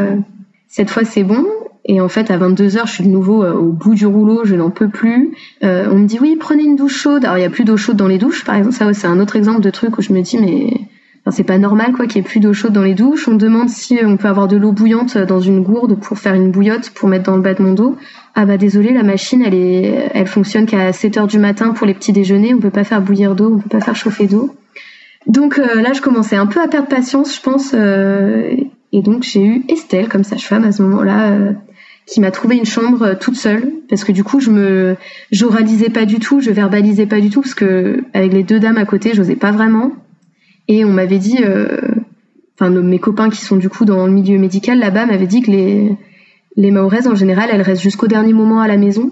[0.69, 1.45] cette fois c'est bon
[1.87, 4.45] et en fait, à 22 heures, je suis de nouveau euh, au bout du rouleau,
[4.45, 5.35] je n'en peux plus.
[5.63, 7.25] Euh, on me dit oui, prenez une douche chaude.
[7.25, 8.75] Alors il y a plus d'eau chaude dans les douches, par exemple.
[8.75, 10.73] Ça, c'est un autre exemple de truc où je me dis mais
[11.21, 13.29] enfin, c'est pas normal quoi qu'il y ait plus d'eau chaude dans les douches.
[13.29, 16.51] On demande si on peut avoir de l'eau bouillante dans une gourde pour faire une
[16.51, 17.97] bouillotte pour mettre dans le bas de mon dos.
[18.35, 21.87] Ah bah désolé, la machine elle est, elle fonctionne qu'à 7 heures du matin pour
[21.87, 22.55] les petits déjeuners.
[22.55, 24.55] On peut pas faire bouillir d'eau, on peut pas faire chauffer d'eau.
[25.27, 27.75] Donc euh, là, je commençais un peu à perdre patience, je pense.
[27.75, 31.53] et donc j'ai eu Estelle comme sage-femme à ce moment-là
[32.07, 34.97] qui m'a trouvé une chambre euh, toute seule parce que du coup je me
[35.31, 38.79] j'oralisais pas du tout, je verbalisais pas du tout parce que avec les deux dames
[38.79, 39.93] à côté, j'osais pas vraiment.
[40.69, 41.81] Et on m'avait dit euh,
[42.59, 45.51] enfin mes copains qui sont du coup dans le milieu médical là-bas m'avaient dit que
[45.51, 45.97] les
[46.57, 49.11] les maoraises en général, elles restent jusqu'au dernier moment à la maison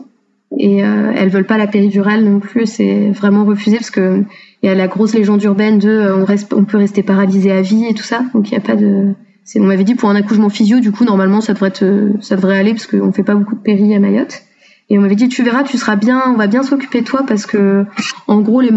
[0.59, 4.23] et euh, elles veulent pas la péridurale non plus, c'est vraiment refusé parce que
[4.63, 7.51] il y a la grosse légende urbaine de euh, on reste on peut rester paralysé
[7.51, 8.25] à vie et tout ça.
[8.35, 9.15] Donc il y a pas de
[9.57, 11.73] on m'avait dit pour un accouchement physio, du coup normalement ça devrait
[12.21, 14.43] ça devrait aller parce qu'on fait pas beaucoup de péri à Mayotte.
[14.91, 17.25] Et on m'avait dit tu verras, tu seras bien, on va bien s'occuper de toi
[17.27, 17.87] parce que
[18.27, 18.73] en gros les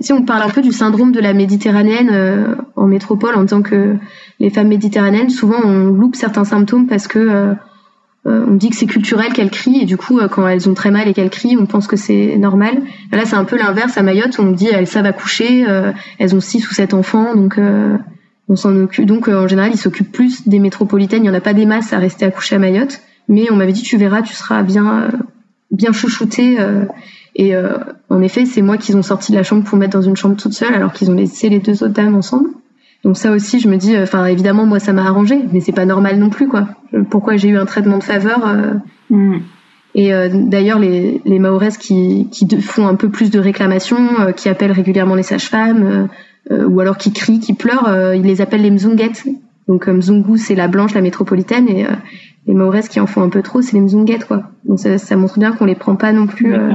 [0.00, 3.62] si on parle un peu du syndrome de la méditerranéenne euh, en métropole en tant
[3.62, 3.96] que
[4.40, 7.54] les femmes méditerranéennes, souvent on loupe certains symptômes parce que euh,
[8.26, 10.90] euh, on dit que c'est culturel qu'elles crient et du coup quand elles ont très
[10.90, 12.82] mal et qu'elles crient, on pense que c'est normal.
[13.12, 15.64] Là c'est un peu l'inverse à Mayotte, on dit elles savent accoucher,
[16.18, 17.58] elles ont six ou sept enfants donc
[18.50, 19.06] on s'en occupe.
[19.06, 21.20] Donc euh, en général, ils s'occupent plus des métropolitaines.
[21.20, 23.72] Il n'y en a pas des masses à rester accoucher à Mayotte, mais on m'avait
[23.72, 25.08] dit tu verras, tu seras bien euh,
[25.70, 26.60] bien chouchouté.
[26.60, 26.84] Euh.
[27.36, 27.54] Et
[28.10, 30.34] en effet, c'est moi qu'ils ont sorti de la chambre pour mettre dans une chambre
[30.36, 32.50] toute seule, alors qu'ils ont laissé les deux autres dames ensemble.
[33.04, 35.86] Donc ça aussi, je me dis, enfin évidemment, moi ça m'a arrangé, mais c'est pas
[35.86, 36.66] normal non plus, quoi.
[37.08, 38.40] Pourquoi j'ai eu un traitement de faveur
[39.10, 39.38] mm.
[39.94, 44.72] Et d'ailleurs, les, les Mahoraises qui, qui font un peu plus de réclamations, qui appellent
[44.72, 46.08] régulièrement les sages-femmes,
[46.50, 49.24] ou alors qui crient, qui pleurent, ils les appellent les mzunguettes.
[49.68, 51.86] Donc Mzungu, c'est la blanche, la métropolitaine, et
[52.46, 54.50] les Mahoraises qui en font un peu trop, c'est les mzunguettes, quoi.
[54.64, 56.72] Donc ça, ça, montre bien qu'on les prend pas non plus, euh,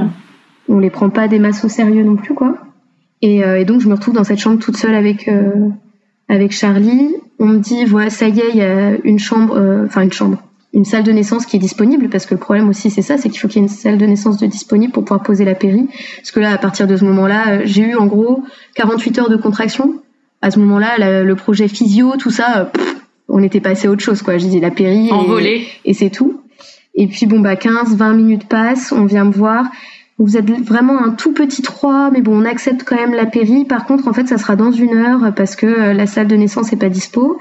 [0.68, 2.56] on les prend pas des masses au sérieux non plus, quoi.
[3.22, 5.68] Et, euh, et, donc je me retrouve dans cette chambre toute seule avec euh,
[6.28, 7.14] avec Charlie.
[7.38, 10.38] On me dit voilà, ça y est, il y a une chambre, enfin une chambre,
[10.76, 13.30] une salle de naissance qui est disponible parce que le problème aussi c'est ça, c'est
[13.30, 15.54] qu'il faut qu'il y ait une salle de naissance de disponible pour pouvoir poser la
[15.54, 15.88] péri.
[16.16, 19.36] Parce que là, à partir de ce moment-là, j'ai eu en gros 48 heures de
[19.36, 19.94] contraction.
[20.42, 22.70] À ce moment-là, le projet physio, tout ça,
[23.28, 24.36] on était passé à autre chose, quoi.
[24.36, 25.08] J'ai dit la péri.
[25.84, 26.42] Et, et c'est tout.
[26.94, 29.64] Et puis, bon, bah, 15, 20 minutes passent, on vient me voir.
[30.18, 33.64] Vous êtes vraiment un tout petit 3, mais bon, on accepte quand même la péri.
[33.64, 36.36] Par contre, en fait, ça sera dans une heure parce que euh, la salle de
[36.36, 37.38] naissance n'est pas dispo.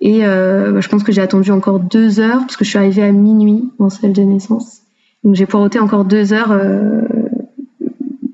[0.00, 2.78] Et euh, bah, je pense que j'ai attendu encore deux heures parce que je suis
[2.78, 4.82] arrivée à minuit en salle de naissance.
[5.24, 7.02] Donc j'ai poireauté encore deux heures euh,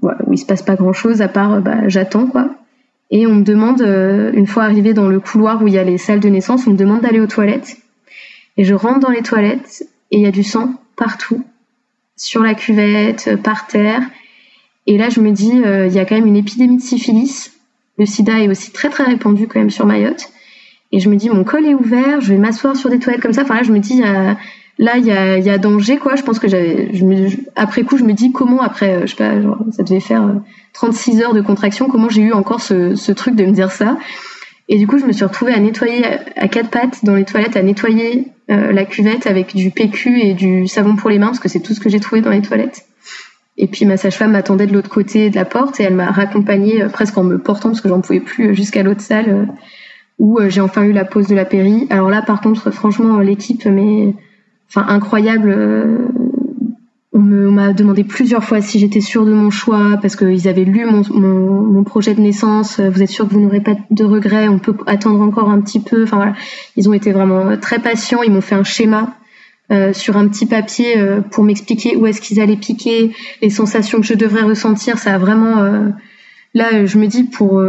[0.02, 2.50] où il se passe pas grand chose à part bah, j'attends quoi.
[3.10, 5.84] Et on me demande, euh, une fois arrivé dans le couloir où il y a
[5.84, 7.76] les salles de naissance, on me demande d'aller aux toilettes.
[8.56, 11.42] Et je rentre dans les toilettes et il y a du sang partout,
[12.16, 14.02] sur la cuvette, par terre.
[14.86, 17.52] Et là, je me dis, euh, il y a quand même une épidémie de syphilis.
[17.98, 20.28] Le sida est aussi très très répandu quand même sur Mayotte.
[20.92, 23.32] Et je me dis, mon col est ouvert, je vais m'asseoir sur des toilettes comme
[23.32, 23.42] ça.
[23.42, 24.02] Enfin là, je me dis,
[24.78, 26.16] là, il y a, y a, danger, quoi.
[26.16, 26.90] Je pense que j'avais,
[27.56, 30.40] après coup, je me dis comment après, euh, je sais pas, genre, ça devait faire
[30.72, 33.96] 36 heures de contraction, comment j'ai eu encore ce, ce, truc de me dire ça?
[34.68, 36.04] Et du coup, je me suis retrouvée à nettoyer
[36.36, 40.34] à quatre pattes dans les toilettes, à nettoyer euh, la cuvette avec du PQ et
[40.34, 42.42] du savon pour les mains, parce que c'est tout ce que j'ai trouvé dans les
[42.42, 42.86] toilettes.
[43.56, 46.82] Et puis ma sage-femme m'attendait de l'autre côté de la porte et elle m'a raccompagnée
[46.82, 49.48] euh, presque en me portant, parce que j'en pouvais plus, euh, jusqu'à l'autre salle
[50.18, 51.88] où j'ai enfin eu la pause de la péri.
[51.90, 54.14] Alors là, par contre, franchement, l'équipe, mais
[54.68, 55.52] enfin incroyable
[57.14, 60.84] on m'a demandé plusieurs fois si j'étais sûre de mon choix parce qu'ils avaient lu
[60.84, 62.80] mon, mon, mon, projet de naissance.
[62.80, 65.78] Vous êtes sûr que vous n'aurez pas de regrets On peut attendre encore un petit
[65.80, 66.02] peu.
[66.02, 66.34] Enfin voilà,
[66.76, 68.22] ils ont été vraiment très patients.
[68.22, 69.14] Ils m'ont fait un schéma
[69.72, 73.98] euh, sur un petit papier euh, pour m'expliquer où est-ce qu'ils allaient piquer, les sensations
[73.98, 74.98] que je devrais ressentir.
[74.98, 75.88] Ça a vraiment euh,
[76.52, 77.62] là, je me dis pour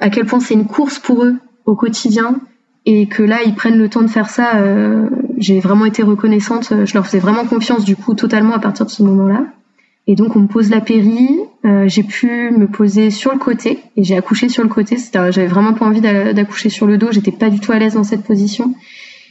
[0.00, 2.40] à quel point c'est une course pour eux au quotidien
[2.90, 6.72] et que là ils prennent le temps de faire ça euh, j'ai vraiment été reconnaissante.
[6.86, 9.44] Je leur faisais vraiment confiance du coup totalement à partir de ce moment-là.
[10.06, 13.78] Et donc on me pose la péri euh, j'ai pu me poser sur le côté
[13.96, 14.96] et j'ai accouché sur le côté.
[15.12, 17.12] J'avais vraiment pas envie d'accoucher sur le dos.
[17.12, 18.74] J'étais pas du tout à l'aise dans cette position.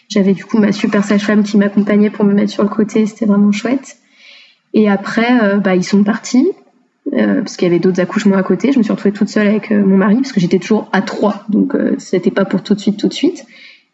[0.08, 3.08] J'avais du coup ma super sage-femme qui m'accompagnait pour me mettre sur le côté.
[3.08, 3.98] C'était vraiment chouette.
[4.76, 6.48] Et après euh, bah ils sont partis
[7.14, 8.72] euh, parce qu'il y avait d'autres accouchements à côté.
[8.72, 11.02] Je me suis retrouvée toute seule avec euh, mon mari parce que j'étais toujours à
[11.02, 13.46] trois, donc euh, c'était pas pour tout de suite, tout de suite.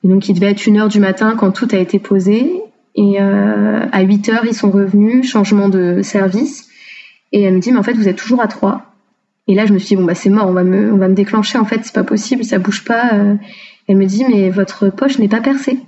[0.03, 2.51] Et donc il devait être une heure du matin quand tout a été posé.
[2.95, 6.69] Et à 8 heures, ils sont revenus, changement de service.
[7.31, 8.93] Et elle me dit, mais en fait, vous êtes toujours à trois.
[9.47, 11.65] Et là, je me suis dit, bon, bah, c'est mort, on va me, déclencher, en
[11.65, 13.13] fait, c'est pas possible, ça bouge pas.
[13.87, 15.79] Elle me dit, mais votre poche n'est pas percée.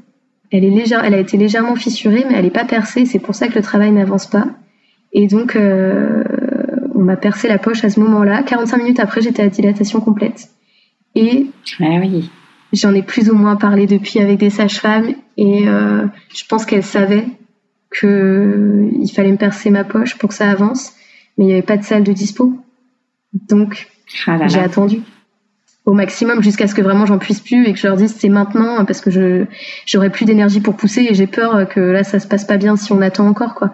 [0.50, 3.36] Elle est légère, elle a été légèrement fissurée, mais elle n'est pas percée, c'est pour
[3.36, 4.48] ça que le travail n'avance pas.
[5.14, 5.56] Et donc,
[6.96, 8.44] on m'a percé la poche à ce moment-là.
[8.44, 10.50] 45 minutes après, j'étais à dilatation complète.
[11.14, 11.48] Et
[11.80, 12.30] ah oui.
[12.74, 16.84] j'en ai plus ou moins parlé depuis avec des sages-femmes et euh, je pense qu'elles
[16.84, 17.28] savaient
[17.98, 20.94] qu'il fallait me percer ma poche pour que ça avance,
[21.38, 22.54] mais il n'y avait pas de salle de dispo.
[23.48, 23.88] Donc,
[24.28, 25.02] ah j'ai attendu
[25.86, 28.30] au maximum jusqu'à ce que vraiment j'en puisse plus et que je leur dise c'est
[28.30, 29.46] maintenant parce que je
[29.86, 32.76] j'aurai plus d'énergie pour pousser et j'ai peur que là ça se passe pas bien
[32.76, 33.72] si on attend encore quoi.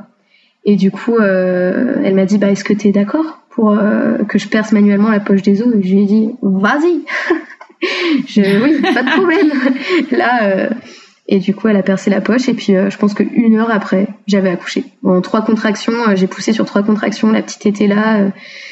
[0.63, 4.19] Et du coup, euh, elle m'a dit, bah, est-ce que tu es d'accord pour euh,
[4.27, 5.73] que je perce manuellement la poche des os?
[5.75, 7.01] Et je lui ai dit, vas-y.
[8.27, 9.51] je, oui, pas de problème.
[10.11, 10.69] Là, euh,
[11.27, 12.47] et du coup, elle a percé la poche.
[12.47, 14.83] Et puis, je pense qu'une heure après, j'avais accouché.
[15.03, 17.31] En trois contractions, j'ai poussé sur trois contractions.
[17.31, 18.31] La petite était là.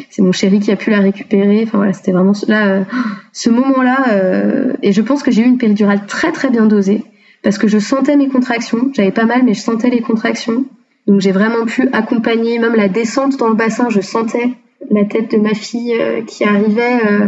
[0.10, 1.64] c'est mon chéri qui a pu la récupérer.
[1.64, 2.86] Enfin voilà, c'était vraiment là,
[3.32, 4.74] ce moment-là.
[4.82, 7.06] et je pense que j'ai eu une péridurale très très bien dosée
[7.44, 8.92] parce que je sentais mes contractions.
[8.94, 10.66] J'avais pas mal, mais je sentais les contractions.
[11.08, 13.89] Donc j'ai vraiment pu accompagner même la descente dans le bassin.
[13.89, 14.52] Je sentais
[14.91, 17.00] la tête de ma fille euh, qui arrivait.
[17.06, 17.28] Euh,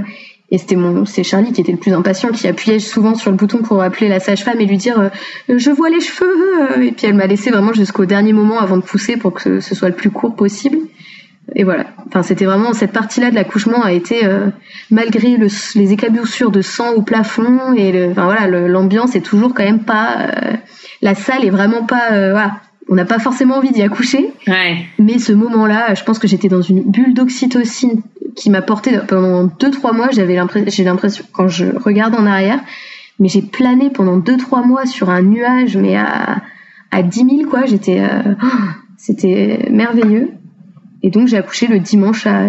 [0.52, 3.38] et c'était mon, c'est Charlie qui était le plus impatient, qui appuyait souvent sur le
[3.38, 5.10] bouton pour appeler la sage-femme et lui dire euh,
[5.58, 6.84] je vois les cheveux.
[6.84, 9.76] Et puis elle m'a laissé vraiment jusqu'au dernier moment avant de pousser pour que ce
[9.76, 10.78] soit le plus court possible.
[11.56, 11.86] Et voilà.
[12.08, 14.22] Enfin, c'était vraiment cette partie-là de l'accouchement a été
[14.90, 19.54] malgré le, les éclaboussures de sang au plafond et le, enfin voilà, l'ambiance est toujours
[19.54, 20.28] quand même pas.
[21.02, 22.10] la salle est vraiment pas.
[22.10, 22.52] voilà
[22.90, 24.32] on n'a pas forcément envie d'y accoucher.
[25.00, 28.02] Mais ce moment-là, je pense que j'étais dans une bulle d'oxytocine
[28.36, 30.10] qui m'a porté pendant 2-3 mois.
[30.12, 32.60] J'avais l'impression, j'ai l'impression, quand je regarde en arrière,
[33.20, 36.42] mais j'ai plané pendant 2-3 mois sur un nuage, mais à,
[36.92, 37.66] à 10 000, quoi.
[37.66, 38.36] J'étais, euh,
[38.98, 40.32] c'était merveilleux.
[41.04, 42.46] Et donc, j'ai accouché le dimanche à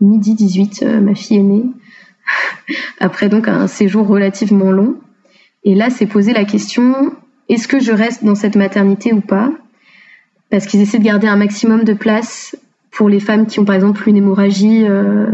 [0.00, 1.64] midi 18, euh, ma fille est née.
[3.00, 4.96] Après donc un séjour relativement long.
[5.64, 7.12] Et là, c'est posé la question,
[7.48, 9.50] est-ce que je reste dans cette maternité ou pas?
[10.50, 12.56] Parce qu'ils essaient de garder un maximum de place
[12.90, 15.26] pour les femmes qui ont par exemple une hémorragie euh,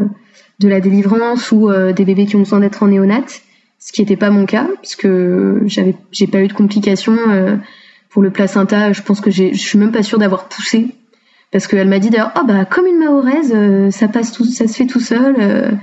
[0.59, 3.25] de la délivrance ou euh, des bébés qui ont besoin d'être en néonat,
[3.79, 5.09] ce qui n'était pas mon cas, puisque
[5.67, 7.57] j'avais j'ai pas eu de complications euh,
[8.11, 8.93] pour le placenta.
[8.93, 10.89] Je pense que je suis même pas sûre d'avoir poussé
[11.51, 13.55] parce qu'elle m'a dit d'ailleurs oh bah comme une mahoraise
[13.91, 15.79] ça passe tout ça se fait tout seul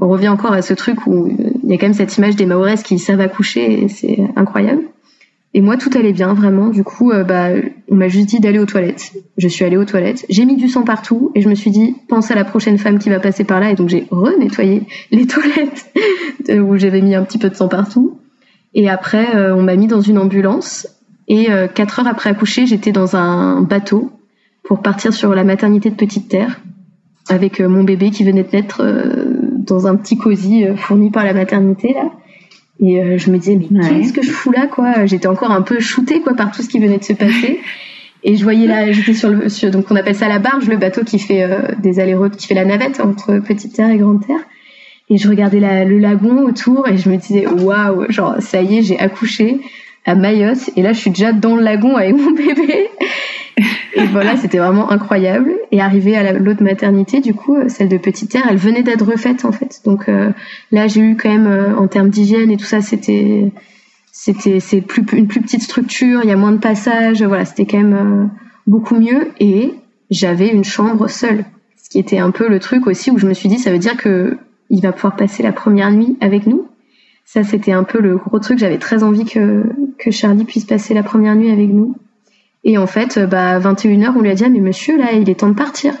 [0.00, 1.28] on revient encore à ce truc où
[1.62, 4.82] il y a quand même cette image des mahoraises qui savent accoucher et c'est incroyable.
[5.54, 6.68] Et moi, tout allait bien, vraiment.
[6.68, 7.48] Du coup, euh, bah,
[7.90, 9.12] on m'a juste dit d'aller aux toilettes.
[9.36, 10.24] Je suis allée aux toilettes.
[10.30, 12.98] J'ai mis du sang partout et je me suis dit, pense à la prochaine femme
[12.98, 13.70] qui va passer par là.
[13.70, 15.92] Et donc, j'ai renettoyé les toilettes
[16.48, 18.18] où j'avais mis un petit peu de sang partout.
[18.74, 20.88] Et après, euh, on m'a mis dans une ambulance.
[21.28, 24.10] Et euh, quatre heures après accoucher, j'étais dans un bateau
[24.64, 26.60] pour partir sur la maternité de Petite Terre
[27.28, 28.82] avec mon bébé qui venait de naître
[29.58, 32.10] dans un petit cosy fourni par la maternité là.
[32.80, 35.06] Et euh, je me disais mais qu'est-ce que je fous là quoi?
[35.06, 37.60] J'étais encore un peu shootée quoi par tout ce qui venait de se passer.
[38.24, 40.76] Et je voyais là, j'étais sur le, sur, donc on appelle ça la barge, le
[40.76, 44.24] bateau qui fait euh, des allers-retours, qui fait la navette entre Petite Terre et Grande
[44.24, 44.38] Terre.
[45.10, 48.78] Et je regardais la, le lagon autour et je me disais waouh, genre ça y
[48.78, 49.60] est, j'ai accouché
[50.04, 52.90] à Mayotte et là je suis déjà dans le lagon avec mon bébé
[53.94, 55.52] et voilà, c'était vraiment incroyable.
[55.70, 59.04] Et arrivé à l'autre maternité, du coup, euh, celle de Petite Terre, elle venait d'être
[59.04, 59.82] refaite en fait.
[59.84, 60.30] Donc euh,
[60.70, 63.52] là, j'ai eu quand même euh, en termes d'hygiène et tout ça, c'était
[64.10, 67.66] c'était c'est plus une plus petite structure, il y a moins de passages, voilà, c'était
[67.66, 68.30] quand même
[68.66, 69.30] beaucoup mieux.
[69.40, 69.74] Et
[70.10, 71.44] j'avais une chambre seule,
[71.82, 73.78] ce qui était un peu le truc aussi où je me suis dit, ça veut
[73.78, 74.38] dire que
[74.70, 76.66] il va pouvoir passer la première nuit avec nous.
[77.24, 78.58] Ça, c'était un peu le gros truc.
[78.58, 79.64] J'avais très envie que
[79.98, 81.94] que Charlie puisse passer la première nuit avec nous.
[82.64, 85.28] Et en fait, euh, bah, 21h, on lui a dit, ah, mais monsieur, là, il
[85.30, 85.94] est temps de partir.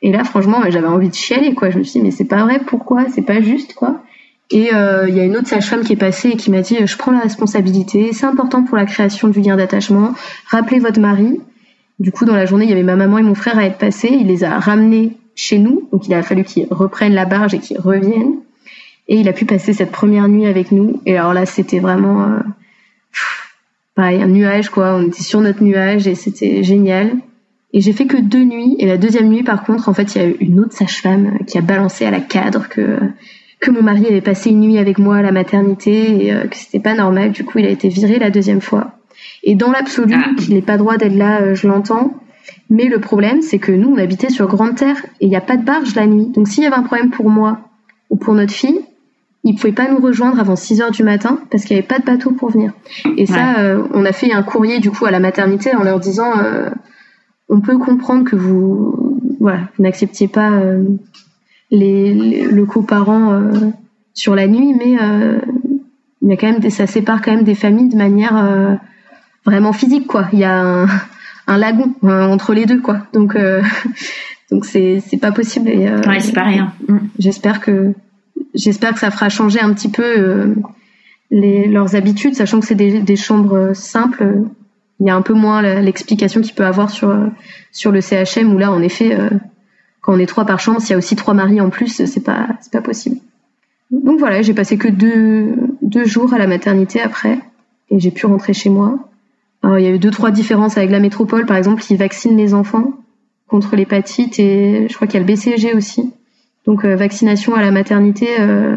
[0.00, 1.70] Et là, franchement, j'avais envie de chialer, quoi.
[1.70, 3.06] Je me suis dit, mais c'est pas vrai, pourquoi?
[3.08, 4.02] C'est pas juste, quoi.
[4.50, 6.76] Et euh, il y a une autre sage-femme qui est passée et qui m'a dit,
[6.84, 10.12] je prends la responsabilité, c'est important pour la création du lien d'attachement,
[10.50, 11.40] rappelez votre mari.
[12.00, 13.78] Du coup, dans la journée, il y avait ma maman et mon frère à être
[13.78, 17.54] passés, il les a ramenés chez nous, donc il a fallu qu'ils reprennent la barge
[17.54, 18.40] et qu'ils reviennent.
[19.08, 21.00] Et il a pu passer cette première nuit avec nous.
[21.06, 22.24] Et alors là, c'était vraiment...
[22.24, 22.40] Euh,
[23.94, 24.94] pareil, un nuage, quoi.
[24.94, 27.12] On était sur notre nuage et c'était génial.
[27.72, 28.76] Et j'ai fait que deux nuits.
[28.78, 31.38] Et la deuxième nuit, par contre, en fait, il y a eu une autre sage-femme
[31.46, 32.98] qui a balancé à la cadre que
[33.62, 36.56] que mon mari avait passé une nuit avec moi à la maternité et euh, que
[36.56, 37.30] c'était pas normal.
[37.30, 38.98] Du coup, il a été viré la deuxième fois.
[39.44, 40.30] Et dans l'absolu, ah.
[40.36, 42.12] qu'il n'ait pas droit d'être là, euh, je l'entends.
[42.70, 45.40] Mais le problème, c'est que nous, on habitait sur Grande Terre et il n'y a
[45.40, 46.26] pas de barge la nuit.
[46.34, 47.60] Donc s'il y avait un problème pour moi
[48.10, 48.80] ou pour notre fille,
[49.44, 51.98] ils pouvaient pas nous rejoindre avant 6 heures du matin parce qu'il n'y avait pas
[51.98, 52.72] de bateau pour venir.
[53.16, 55.98] Et ça, euh, on a fait un courrier du coup à la maternité en leur
[55.98, 56.70] disant euh,
[57.48, 60.84] on peut comprendre que vous voilà, vous n'acceptiez pas euh,
[61.72, 63.42] les, le coparent
[64.14, 64.96] sur la nuit, mais
[66.22, 68.78] il y a quand même des, ça sépare quand même des familles de manière
[69.44, 70.28] vraiment physique quoi.
[70.32, 70.86] Il y a un,
[71.48, 72.98] un lagon entre les deux quoi.
[73.12, 73.36] Donc
[74.52, 75.68] donc c'est c'est pas possible.
[75.68, 76.72] Et, ouais, c'est pas rien.
[77.18, 77.94] J'espère que
[78.54, 80.54] j'espère que ça fera changer un petit peu euh,
[81.30, 84.44] leurs habitudes, sachant que c'est des, chambres simples.
[85.00, 87.14] Il y a un peu moins l'explication qu'il peut avoir sur
[87.72, 89.30] sur le CHM où là, en effet, euh,
[90.00, 92.24] quand on est trois par chambre, s'il y a aussi trois maris en plus, c'est
[92.24, 93.16] pas pas possible.
[93.90, 97.38] Donc voilà, j'ai passé que deux deux jours à la maternité après
[97.90, 98.98] et j'ai pu rentrer chez moi.
[99.62, 102.36] Alors, il y a eu deux trois différences avec la métropole, par exemple, ils vaccinent
[102.36, 102.92] les enfants
[103.46, 106.12] contre l'hépatite et je crois qu'il y a le BCG aussi.
[106.66, 108.28] Donc euh, vaccination à la maternité.
[108.40, 108.76] Euh,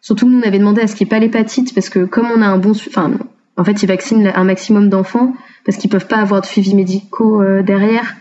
[0.00, 2.26] surtout nous on avait demandé à ce qu'il n'y ait pas l'hépatite parce que comme
[2.26, 3.12] on a un bon, enfin
[3.56, 5.32] en fait ils vaccinent un maximum d'enfants
[5.64, 8.16] parce qu'ils peuvent pas avoir de suivi médicaux euh, derrière.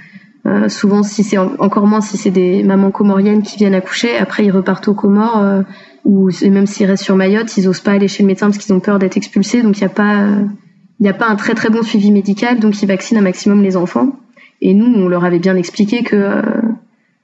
[0.47, 4.45] Euh, souvent, si c'est encore moins si c'est des mamans comoriennes qui viennent accoucher, après
[4.45, 5.61] ils repartent aux Comores euh,
[6.03, 8.73] ou même s'ils restent sur Mayotte, ils osent pas aller chez le médecin parce qu'ils
[8.73, 9.63] ont peur d'être expulsés.
[9.63, 10.27] Donc il n'y a pas
[10.99, 13.63] il n'y a pas un très très bon suivi médical, donc ils vaccinent un maximum
[13.63, 14.19] les enfants.
[14.61, 16.41] Et nous, on leur avait bien expliqué que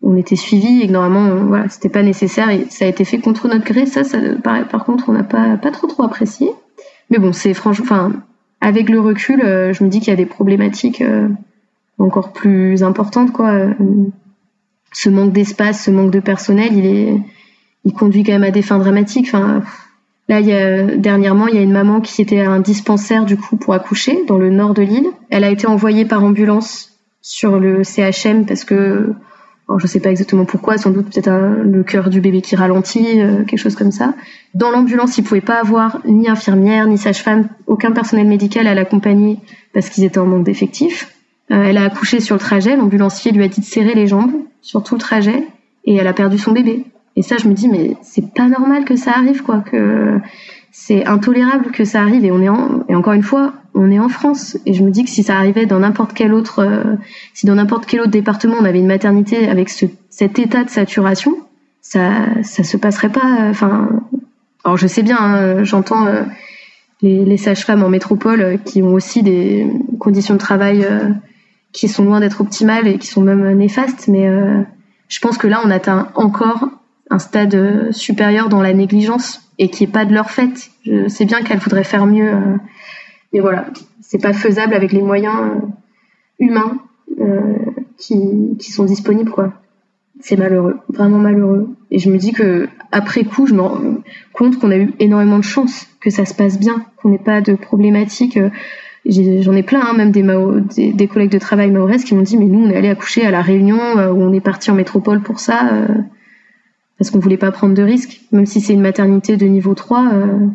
[0.04, 3.20] on était suivi et que normalement voilà c'était pas nécessaire et ça a été fait
[3.20, 3.86] contre notre gré.
[3.86, 6.50] Ça, ça par, par contre on n'a pas pas trop trop apprécié.
[7.10, 8.14] Mais bon c'est franchement enfin
[8.62, 11.28] avec le recul euh, je me dis qu'il y a des problématiques euh,
[12.00, 13.50] encore plus importantes quoi.
[13.50, 13.74] Euh,
[14.94, 17.22] ce manque d'espace ce manque de personnel il est
[17.84, 19.28] il conduit quand même à des fins dramatiques.
[19.28, 19.64] Enfin
[20.32, 23.26] Là, il y a, dernièrement, il y a une maman qui était à un dispensaire
[23.26, 25.08] du coup pour accoucher dans le nord de l'île.
[25.30, 26.92] Elle a été envoyée par ambulance
[27.22, 29.14] sur le CHM parce que
[29.72, 33.22] alors, je sais pas exactement pourquoi, sans doute peut-être le cœur du bébé qui ralentit,
[33.22, 34.16] euh, quelque chose comme ça.
[34.54, 39.40] Dans l'ambulance, ils pouvaient pas avoir ni infirmière, ni sage-femme, aucun personnel médical à l'accompagner
[39.74, 41.16] parce qu'ils étaient en manque d'effectifs.
[41.52, 44.34] Euh, elle a accouché sur le trajet, l'ambulancier lui a dit de serrer les jambes
[44.62, 45.42] sur tout le trajet
[45.86, 46.84] et elle a perdu son bébé.
[47.16, 49.64] Et ça, je me dis, mais c'est pas normal que ça arrive, quoi,
[50.72, 52.26] c'est intolérable que ça arrive.
[52.26, 54.58] Et on est en, et encore une fois, on est en France.
[54.66, 56.96] Et je me dis que si ça arrivait dans n'importe quel autre, euh,
[57.34, 60.70] si dans n'importe quel autre département on avait une maternité avec ce, cet état de
[60.70, 61.38] saturation,
[61.82, 63.50] ça, ça se passerait pas.
[63.50, 63.90] Enfin,
[64.64, 66.24] alors je sais bien, hein, j'entends euh,
[67.02, 69.68] les, sages-femmes en métropole euh, qui ont aussi des
[70.00, 70.88] conditions de travail
[71.72, 74.30] qui sont loin d'être optimales et qui sont même néfastes, mais
[75.08, 76.70] je pense que là on atteint encore
[77.12, 80.72] un stade euh, supérieur dans la négligence et qui est pas de leur fait.
[80.84, 82.58] Je sais bien qu'elles voudraient faire mieux, euh,
[83.32, 83.68] mais voilà,
[84.02, 85.68] c'est pas faisable avec les moyens euh,
[86.40, 86.78] humains
[87.98, 89.32] qui, qui sont disponibles.
[90.20, 91.70] C'est malheureux, vraiment malheureux.
[91.92, 93.80] Et je me dis que après coup, je me rends
[94.34, 97.42] compte qu'on a eu énormément de chance, que ça se passe bien, qu'on n'ait pas
[97.42, 98.40] de problématiques.
[99.06, 102.46] J'en ai, plein, hein, même des, des, collègues de travail maoresques qui m'ont dit mais
[102.46, 105.40] nous on est allé accoucher à la Réunion où on est parti en métropole pour
[105.40, 105.88] ça
[107.02, 108.22] parce qu'on voulait pas prendre de risques.
[108.32, 110.48] Même si c'est une maternité de niveau 3, euh,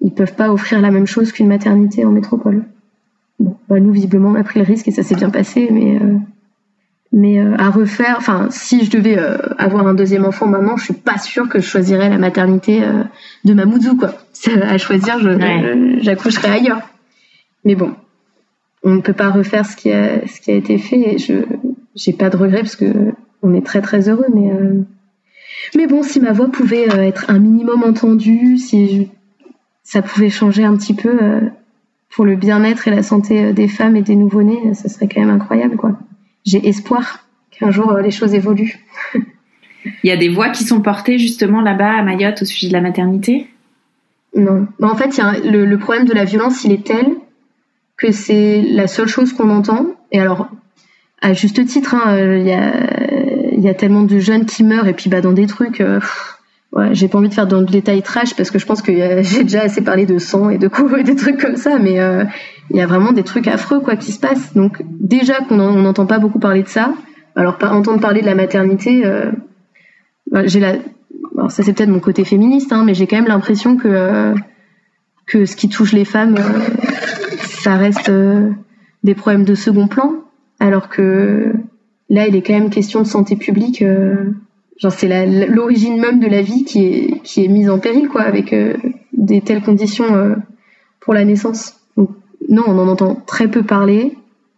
[0.00, 2.64] ils peuvent pas offrir la même chose qu'une maternité en métropole.
[3.38, 6.00] Bon, bah nous visiblement on a pris le risque et ça s'est bien passé, mais
[6.00, 6.16] euh,
[7.12, 10.84] mais euh, à refaire, enfin si je devais euh, avoir un deuxième enfant maintenant, je
[10.84, 12.82] suis pas sûre que je choisirais la maternité
[13.44, 14.14] de Mamoudzou quoi.
[14.62, 15.18] À choisir,
[16.00, 16.88] j'accoucherais ailleurs.
[17.66, 17.92] Mais bon,
[18.82, 21.34] on ne peut pas refaire ce qui a ce qui a été fait et je
[21.94, 24.50] j'ai pas de regrets parce que on est très très heureux, mais
[25.76, 29.10] mais bon, si ma voix pouvait euh, être un minimum entendue, si
[29.82, 31.40] ça pouvait changer un petit peu euh,
[32.10, 35.20] pour le bien-être et la santé euh, des femmes et des nouveau-nés, ça serait quand
[35.20, 35.98] même incroyable, quoi.
[36.44, 38.78] J'ai espoir qu'un jour les choses évoluent.
[40.02, 42.72] Il y a des voix qui sont portées justement là-bas à Mayotte au sujet de
[42.72, 43.48] la maternité?
[44.36, 44.66] Non.
[44.82, 47.06] en fait, le, problème de la violence, il est tel
[47.96, 49.86] que c'est la seule chose qu'on entend.
[50.10, 50.48] Et alors,
[51.20, 52.72] à juste titre, hein, il y a
[53.56, 56.00] il y a tellement de jeunes qui meurent et puis bah dans des trucs euh,
[56.72, 58.92] ouais, j'ai pas envie de faire dans le détail trash parce que je pense que
[59.22, 62.00] j'ai déjà assez parlé de sang et de coups et des trucs comme ça mais
[62.00, 62.24] euh,
[62.70, 64.54] il y a vraiment des trucs affreux quoi qui se passent.
[64.54, 66.92] Donc déjà qu'on n'entend pas beaucoup parler de ça
[67.36, 69.30] alors pas entendre parler de la maternité euh,
[70.30, 70.76] bah, j'ai la
[71.36, 74.34] alors ça c'est peut-être mon côté féministe hein, mais j'ai quand même l'impression que
[75.26, 76.36] que ce qui touche les femmes
[77.40, 78.10] ça reste
[79.02, 80.12] des problèmes de second plan
[80.60, 81.52] alors que
[82.10, 83.82] Là, il est quand même question de santé publique.
[83.82, 84.32] Euh,
[84.78, 85.08] genre, c'est
[85.48, 88.74] l'origine même de la vie qui est, qui est mise en péril, quoi, avec euh,
[89.12, 90.34] des telles conditions euh,
[91.00, 91.80] pour la naissance.
[91.96, 94.16] Non, on en entend très peu parler.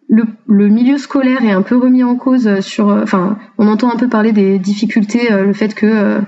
[0.09, 2.89] Le, le, milieu scolaire est un peu remis en cause sur.
[2.89, 6.21] Enfin, on entend un peu parler des difficultés, le fait que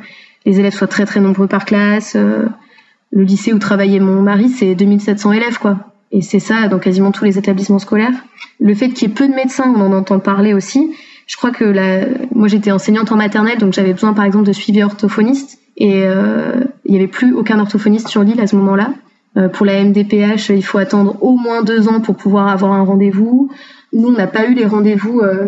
[0.46, 2.16] les élèves soient très très nombreux par classe.
[2.16, 5.78] le lycée où travaillait mon mari, c'est 2700 élèves, quoi.
[6.10, 8.24] Et c'est ça dans quasiment tous les établissements scolaires.
[8.60, 10.94] Le fait qu'il y ait peu de médecins, on en entend parler aussi.
[11.26, 14.82] Je crois que moi j'étais enseignante en maternelle, donc j'avais besoin par exemple de suivi
[14.82, 15.58] orthophoniste.
[15.76, 18.94] Et euh, il n'y avait plus aucun orthophoniste sur l'île à ce moment-là.
[19.36, 22.82] Euh, pour la MDPH, il faut attendre au moins deux ans pour pouvoir avoir un
[22.82, 23.50] rendez-vous.
[23.92, 25.46] Nous, on n'a pas eu les rendez-vous euh,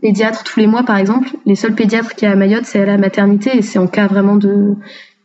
[0.00, 1.28] pédiatres tous les mois, par exemple.
[1.44, 3.86] Les seuls pédiatres qu'il y a à Mayotte, c'est à la maternité et c'est en
[3.86, 4.74] cas vraiment de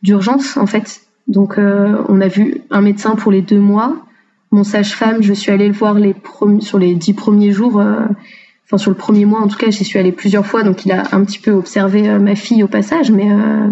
[0.01, 1.01] d'urgence, en fait.
[1.28, 3.95] Donc, euh, on a vu un médecin pour les deux mois.
[4.54, 5.97] Mon sage-femme, je suis allée le voir
[6.62, 7.82] sur les dix premiers jours
[8.66, 10.91] enfin sur le premier mois en tout cas, j'y suis allée plusieurs fois, donc il
[10.91, 13.70] a un petit peu observé euh, ma fille au passage, mais euh,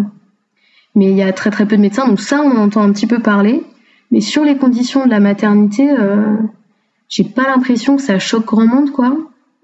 [0.95, 2.91] mais il y a très très peu de médecins, donc ça on en entend un
[2.91, 3.63] petit peu parler.
[4.11, 6.35] Mais sur les conditions de la maternité, euh,
[7.07, 9.15] j'ai pas l'impression que ça choque grand monde, quoi.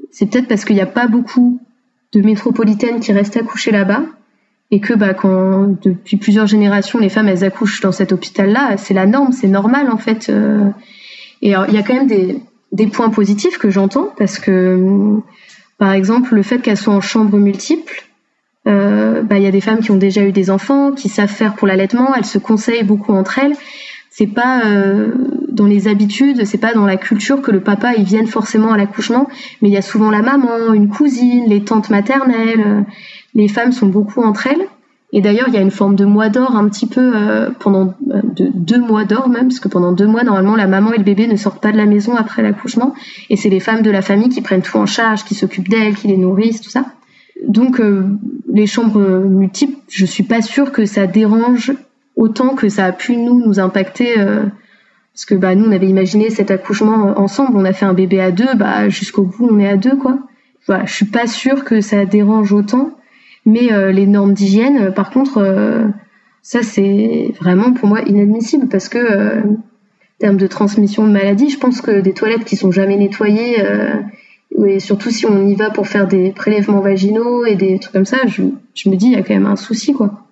[0.10, 1.60] C'est peut-être parce qu'il n'y a pas beaucoup
[2.14, 4.04] de métropolitaines qui restent accouchées là-bas
[4.72, 8.94] et que bah quand depuis plusieurs générations les femmes elles accouchent dans cet hôpital-là, c'est
[8.94, 10.32] la norme, c'est normal en fait.
[11.42, 15.20] Et il y a quand même des points positifs que j'entends parce que,
[15.78, 18.08] par exemple, le fait qu'elles soient en chambre multiple,
[18.68, 21.30] euh, bah, il y a des femmes qui ont déjà eu des enfants, qui savent
[21.30, 23.56] faire pour l'allaitement, elles se conseillent beaucoup entre elles.
[24.10, 25.14] C'est pas euh,
[25.50, 28.78] dans les habitudes, c'est pas dans la culture que le papa il vienne forcément à
[28.78, 29.30] l'accouchement,
[29.62, 32.86] mais il y a souvent la maman, une cousine, les tantes maternelles.
[33.36, 34.68] Les femmes sont beaucoup entre elles.
[35.14, 37.94] Et d'ailleurs, il y a une forme de mois d'or un petit peu euh, pendant
[38.12, 40.98] euh, de, deux mois d'or même, parce que pendant deux mois, normalement, la maman et
[40.98, 42.94] le bébé ne sortent pas de la maison après l'accouchement.
[43.30, 45.96] Et c'est les femmes de la famille qui prennent tout en charge, qui s'occupent d'elles,
[45.96, 46.86] qui les nourrissent, tout ça.
[47.48, 48.06] Donc, euh,
[48.52, 51.72] les chambres multiples, je suis pas sûre que ça dérange
[52.18, 54.16] autant que ça a pu nous nous impacter.
[54.16, 58.20] parce que bah, nous, on avait imaginé cet accouchement ensemble, on a fait un bébé
[58.20, 60.18] à deux, bah, jusqu'au bout, on est à deux, quoi.
[60.66, 62.98] Voilà, je suis pas sûre que ça dérange autant,
[63.48, 65.92] mais les normes d'hygiène, par contre,
[66.44, 69.42] ça c'est vraiment pour moi inadmissible parce que
[70.18, 73.62] en termes de transmission de maladie, je pense que des toilettes qui sont jamais nettoyées,
[73.62, 74.02] euh,
[74.66, 78.06] et surtout si on y va pour faire des prélèvements vaginaux et des trucs comme
[78.06, 78.42] ça, je,
[78.90, 80.26] me dis il y a quand même un souci quoi.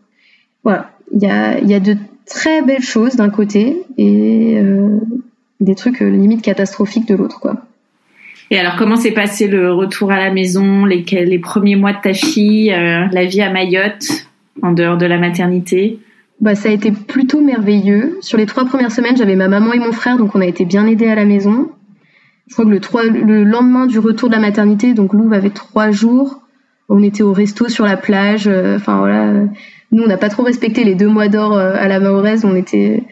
[0.64, 1.96] Voilà, il y a, y a de
[2.26, 5.00] très belles choses d'un côté et euh,
[5.60, 7.58] des trucs euh, limite catastrophiques de l'autre quoi.
[8.52, 12.02] Et alors, comment s'est passé le retour à la maison, les, les premiers mois de
[12.02, 14.28] ta fille, euh, la vie à Mayotte,
[14.62, 16.00] en dehors de la maternité?
[16.42, 18.18] Bah, ça a été plutôt merveilleux.
[18.22, 20.66] Sur les trois premières semaines, j'avais ma maman et mon frère, donc on a été
[20.66, 21.72] bien aidés à la maison.
[22.48, 25.50] Je crois que le, 3, le lendemain du retour de la maternité, donc Louve avait
[25.50, 26.42] trois jours,
[26.90, 28.48] on était au resto sur la plage.
[28.48, 29.32] Euh, enfin voilà,
[29.92, 32.46] nous on n'a pas trop respecté les deux mois d'or euh, à la Mahoraise.
[32.46, 33.04] On était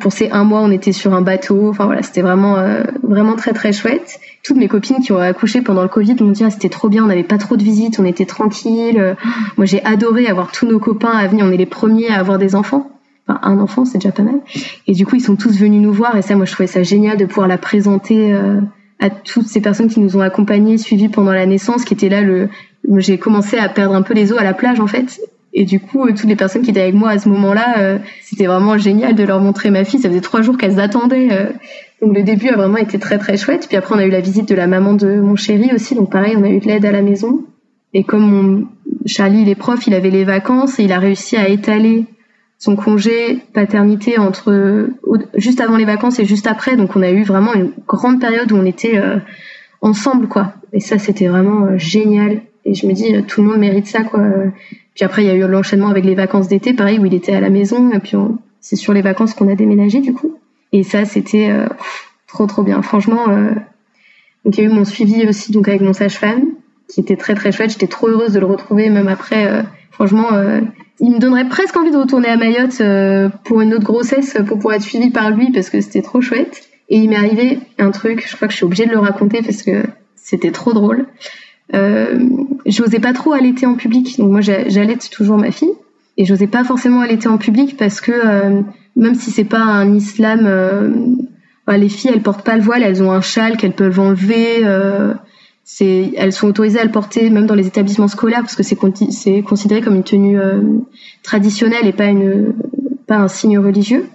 [0.00, 1.68] pour ces un mois, on était sur un bateau.
[1.68, 4.20] Enfin voilà, c'était vraiment euh, vraiment très très chouette.
[4.42, 7.04] Toutes mes copines qui ont accouché pendant le Covid m'ont dit ah, c'était trop bien,
[7.04, 9.16] on n'avait pas trop de visites, on était tranquille.
[9.56, 11.44] Moi j'ai adoré avoir tous nos copains à venir.
[11.44, 12.90] On est les premiers à avoir des enfants.
[13.28, 14.40] Enfin, un enfant, c'est déjà pas mal.
[14.86, 16.16] Et du coup, ils sont tous venus nous voir.
[16.16, 18.32] Et ça, moi, je trouvais ça génial de pouvoir la présenter
[19.00, 22.20] à toutes ces personnes qui nous ont accompagnés, suivis pendant la naissance, qui étaient là.
[22.20, 22.48] Le,
[22.98, 25.20] j'ai commencé à perdre un peu les os à la plage en fait.
[25.58, 27.98] Et du coup, euh, toutes les personnes qui étaient avec moi à ce moment-là, euh,
[28.20, 29.98] c'était vraiment génial de leur montrer ma fille.
[29.98, 31.28] Ça faisait trois jours qu'elles attendaient.
[31.32, 31.46] Euh.
[32.02, 33.64] Donc le début a vraiment été très très chouette.
[33.66, 35.94] Puis après, on a eu la visite de la maman de mon chéri aussi.
[35.94, 37.42] Donc pareil, on a eu de l'aide à la maison.
[37.94, 38.68] Et comme
[39.06, 42.04] Charlie, il est il avait les vacances et il a réussi à étaler
[42.58, 44.90] son congé paternité entre
[45.36, 46.76] juste avant les vacances et juste après.
[46.76, 49.00] Donc on a eu vraiment une grande période où on était
[49.80, 50.52] ensemble quoi.
[50.74, 52.42] Et ça c'était vraiment génial.
[52.66, 54.20] Et je me dis euh, tout le monde mérite ça quoi.
[54.94, 57.32] Puis après il y a eu l'enchaînement avec les vacances d'été, pareil où il était
[57.32, 57.90] à la maison.
[57.92, 58.16] Et puis
[58.60, 60.36] c'est sur les vacances qu'on a déménagé du coup.
[60.72, 61.50] Et ça c'était
[62.26, 62.82] trop trop bien.
[62.82, 63.26] Franchement.
[64.44, 66.44] donc il y a eu mon suivi aussi donc avec mon sage-femme
[66.88, 67.70] qui était très très chouette.
[67.70, 69.64] J'étais trop heureuse de le retrouver même après.
[69.90, 70.30] franchement
[71.00, 74.56] il me donnerait presque envie de retourner à Mayotte euh, pour une autre grossesse pour
[74.56, 76.68] pouvoir être suivie par lui parce que c'était trop chouette.
[76.88, 79.42] Et il m'est arrivé un truc, je crois que je suis obligée de le raconter
[79.42, 79.82] parce que
[80.14, 81.06] c'était trop drôle.
[81.74, 82.18] Euh,
[82.64, 85.72] j'osais pas trop allaiter en public, donc moi j'allaite toujours ma fille.
[86.18, 88.62] Et j'osais pas forcément allaiter en public parce que euh,
[88.96, 90.90] même si c'est pas un islam, euh,
[91.68, 94.64] les filles elles portent pas le voile, elles ont un châle qu'elles peuvent enlever
[95.68, 98.78] c'est, elles sont autorisées à le porter même dans les établissements scolaires parce que c'est,
[99.10, 100.62] c'est considéré comme une tenue euh,
[101.24, 102.54] traditionnelle et pas une
[103.08, 104.06] pas un signe religieux.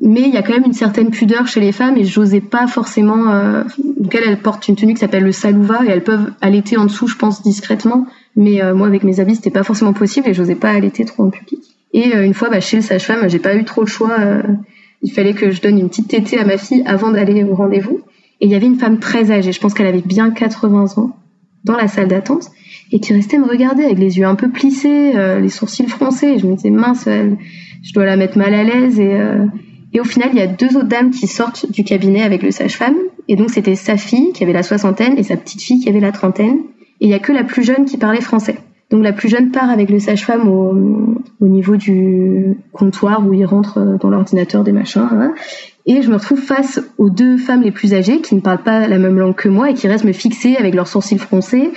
[0.00, 2.66] Mais il y a quand même une certaine pudeur chez les femmes et j'osais pas
[2.68, 3.32] forcément.
[3.32, 3.64] Euh,
[3.98, 6.84] donc elles, elles portent une tenue qui s'appelle le salouva et elles peuvent allaiter en
[6.84, 8.06] dessous, je pense discrètement.
[8.36, 11.24] Mais euh, moi avec mes habits c'était pas forcément possible et j'osais pas allaiter trop
[11.24, 11.60] en public.
[11.92, 14.16] Et euh, une fois bah, chez le sage-femme, j'ai pas eu trop le choix.
[15.02, 18.00] il fallait que je donne une petite tétée à ma fille avant d'aller au rendez-vous.
[18.40, 21.16] Et il y avait une femme très âgée, je pense qu'elle avait bien 80 ans,
[21.64, 22.50] dans la salle d'attente,
[22.92, 26.38] et qui restait me regarder avec les yeux un peu plissés, euh, les sourcils froncés.
[26.38, 27.08] Je me disais, mince,
[27.82, 29.00] je dois la mettre mal à l'aise.
[29.00, 29.44] Et, euh,
[29.92, 32.50] et au final, il y a deux autres dames qui sortent du cabinet avec le
[32.50, 32.96] sage-femme.
[33.26, 36.00] Et donc, c'était sa fille qui avait la soixantaine et sa petite fille qui avait
[36.00, 36.58] la trentaine.
[37.00, 38.56] Et il y a que la plus jeune qui parlait français.
[38.90, 43.44] Donc la plus jeune part avec le sage-femme au, au, niveau du comptoir où il
[43.44, 45.06] rentre dans l'ordinateur des machins.
[45.12, 45.34] Hein.
[45.84, 48.88] Et je me retrouve face aux deux femmes les plus âgées qui ne parlent pas
[48.88, 51.70] la même langue que moi et qui restent me fixer avec leurs sourcils froncés.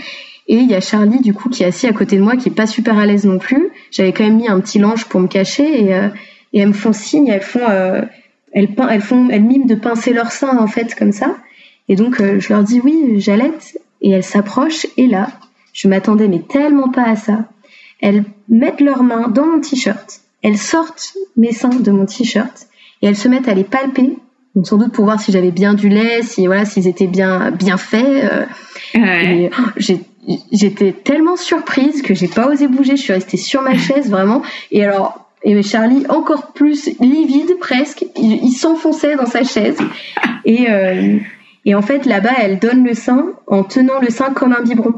[0.47, 2.49] Et il y a Charlie, du coup, qui est assis à côté de moi, qui
[2.49, 3.69] est pas super à l'aise non plus.
[3.91, 6.07] J'avais quand même mis un petit linge pour me cacher et, euh,
[6.53, 8.01] et elles me font signe, elles font, euh,
[8.51, 11.37] elles, elles font, elles miment de pincer leur sein, en fait, comme ça.
[11.87, 13.77] Et donc, euh, je leur dis oui, j'allaite.
[14.01, 15.29] Et elles s'approchent et là,
[15.73, 17.45] je m'attendais mais tellement pas à ça.
[18.01, 20.21] Elles mettent leurs mains dans mon t-shirt.
[20.41, 22.67] Elles sortent mes seins de mon t-shirt
[23.01, 24.17] et elles se mettent à les palper,
[24.55, 27.51] donc sans doute pour voir si j'avais bien du lait, si voilà, s'ils étaient bien
[27.51, 28.47] bien faits.
[28.95, 29.81] Euh, oh,
[30.51, 34.41] j'étais tellement surprise que j'ai pas osé bouger, je suis restée sur ma chaise vraiment.
[34.71, 39.77] Et alors, et Charlie encore plus livide presque, il, s'enfonçait dans sa chaise.
[40.45, 41.17] Et euh,
[41.65, 44.93] et en fait là-bas, elle donne le sein en tenant le sein comme un biberon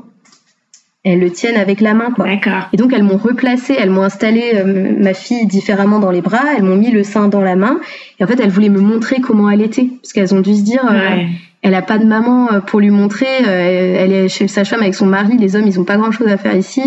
[1.06, 2.28] elles le tiennent avec la main quoi.
[2.72, 6.54] Et donc elles m'ont replacé, elles m'ont installé euh, ma fille différemment dans les bras,
[6.56, 7.82] elles m'ont mis le sein dans la main
[8.22, 10.62] et en fait elles voulaient me montrer comment elle était parce qu'elles ont dû se
[10.62, 11.26] dire euh,
[11.62, 15.06] elle a pas de maman pour lui montrer, elle est chez sa femme avec son
[15.06, 16.82] mari, les hommes ils ont pas grand-chose à faire ici,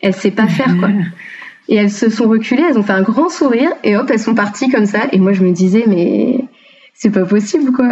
[0.00, 0.90] elle sait pas faire quoi.
[1.70, 4.34] Et elles se sont reculées, elles ont fait un grand sourire et hop, elles sont
[4.34, 6.44] parties comme ça et moi je me disais mais
[6.92, 7.88] c'est pas possible quoi.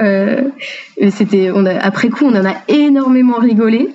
[1.10, 3.88] C'était on a, après coup on en a énormément rigolé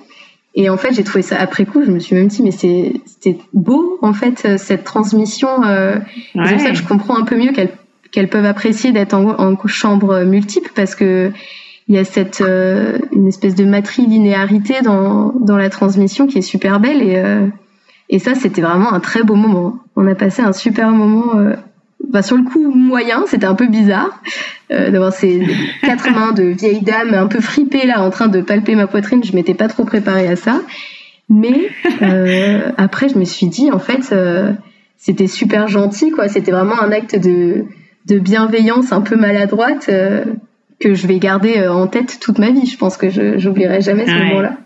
[0.56, 1.82] Et en fait, j'ai trouvé ça après coup.
[1.84, 5.64] Je me suis même dit, mais c'était beau en fait cette transmission.
[5.64, 5.98] Euh,
[6.32, 7.72] C'est pour ça que je comprends un peu mieux qu'elles
[8.12, 11.32] qu'elles peuvent apprécier d'être en, en, chambre multiple parce que
[11.88, 16.42] il y a cette euh, une espèce de matrilinéarité dans dans la transmission qui est
[16.42, 17.48] super belle et euh,
[18.08, 19.78] et ça c'était vraiment un très beau moment.
[19.96, 21.38] On a passé un super moment.
[21.38, 21.54] Euh,
[22.10, 24.20] bah, sur le coup moyen, c'était un peu bizarre
[24.70, 25.42] euh, d'avoir ces
[25.82, 29.22] quatre mains de vieille dame un peu fripée là en train de palper ma poitrine.
[29.24, 30.60] Je m'étais pas trop préparée à ça,
[31.28, 31.70] mais
[32.02, 34.52] euh, après je me suis dit en fait euh,
[34.96, 36.28] c'était super gentil quoi.
[36.28, 37.64] C'était vraiment un acte de
[38.06, 40.24] de bienveillance un peu maladroite euh,
[40.78, 42.66] que je vais garder euh, en tête toute ma vie.
[42.66, 44.56] Je pense que je j'oublierai jamais ce moment-là.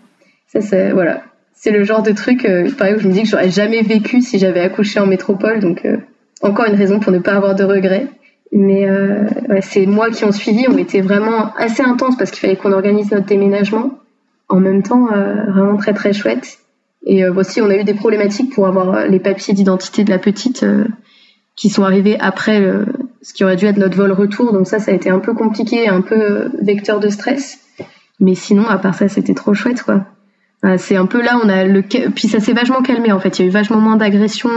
[0.47, 1.23] Ça c'est voilà,
[1.61, 4.21] c'est le genre de truc euh, pareil où je me dis que j'aurais jamais vécu
[4.21, 5.85] si j'avais accouché en métropole donc
[6.41, 8.07] encore une raison pour ne pas avoir de regrets.
[8.51, 12.39] Mais euh, ouais, c'est moi qui ont suivi, on était vraiment assez intense parce qu'il
[12.39, 13.91] fallait qu'on organise notre déménagement.
[14.47, 16.57] En même temps, euh, vraiment très très chouette.
[17.05, 20.17] Et euh, aussi, on a eu des problématiques pour avoir les papiers d'identité de la
[20.17, 20.65] petite
[21.55, 22.63] qui sont arrivés après
[23.21, 24.53] ce qui aurait dû être notre vol retour.
[24.53, 27.59] Donc ça, ça a été un peu compliqué, un peu vecteur de stress.
[28.19, 30.05] Mais sinon, à part ça, c'était trop chouette, quoi.
[30.77, 33.39] C'est un peu là, on a le puis ça s'est vachement calmé en fait.
[33.39, 34.49] Il y a eu vachement moins d'agressions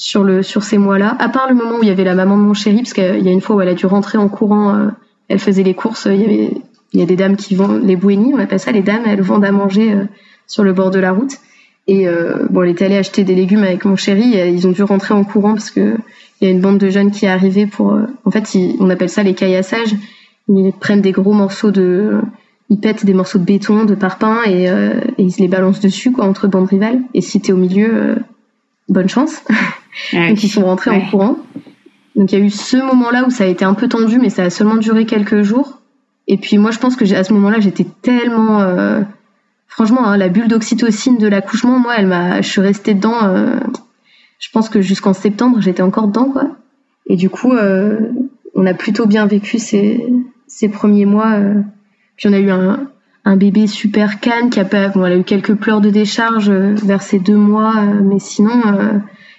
[0.00, 1.14] sur le sur ces mois-là.
[1.18, 3.22] À part le moment où il y avait la maman de mon chéri, parce qu'il
[3.22, 4.88] y a une fois où elle a dû rentrer en courant, euh,
[5.28, 6.08] elle faisait les courses.
[6.10, 6.50] Il y avait
[6.92, 9.20] il y a des dames qui vendent les bouénies, on appelle ça les dames, elles
[9.20, 10.04] vendent à manger euh,
[10.46, 11.36] sur le bord de la route.
[11.86, 14.34] Et euh, bon, elle était allée acheter des légumes avec mon chéri.
[14.34, 15.96] Et ils ont dû rentrer en courant parce que
[16.40, 17.98] il y a une bande de jeunes qui est arrivée pour.
[18.24, 18.50] en fait,
[18.80, 19.94] on appelle ça les caillassages.
[20.48, 22.22] Ils prennent des gros morceaux de,
[22.70, 26.12] ils pètent des morceaux de béton, de parpaing et, et ils se les balancent dessus
[26.12, 27.00] quoi entre bandes rivales.
[27.14, 28.16] Et si t'es au milieu,
[28.88, 29.42] bonne chance.
[30.12, 31.36] Donc ils sont rentrés en courant.
[32.16, 34.30] Donc il y a eu ce moment-là où ça a été un peu tendu, mais
[34.30, 35.80] ça a seulement duré quelques jours.
[36.26, 39.00] Et puis moi je pense que à ce moment-là j'étais tellement, euh,
[39.68, 43.24] franchement, hein, la bulle d'oxytocine de l'accouchement, moi elle m'a, je suis restée dedans.
[43.24, 43.58] Euh,
[44.38, 46.56] je pense que jusqu'en septembre j'étais encore dedans quoi.
[47.06, 47.98] Et du coup euh,
[48.54, 50.04] on a plutôt bien vécu ces,
[50.46, 51.38] ces premiers mois.
[52.20, 52.88] Puis on a eu un,
[53.24, 56.50] un bébé super calme qui a pas, bon, elle a eu quelques pleurs de décharge
[56.50, 58.52] vers ces deux mois, mais sinon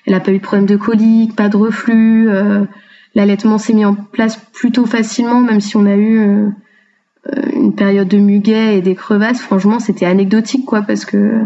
[0.06, 2.30] elle a pas eu de problème de colique, pas de reflux.
[2.30, 2.66] Euh,
[3.14, 6.50] L'allaitement s'est mis en place plutôt facilement, même si on a eu euh,
[7.54, 9.42] une période de muguet et des crevasses.
[9.42, 11.42] Franchement, c'était anecdotique, quoi, parce que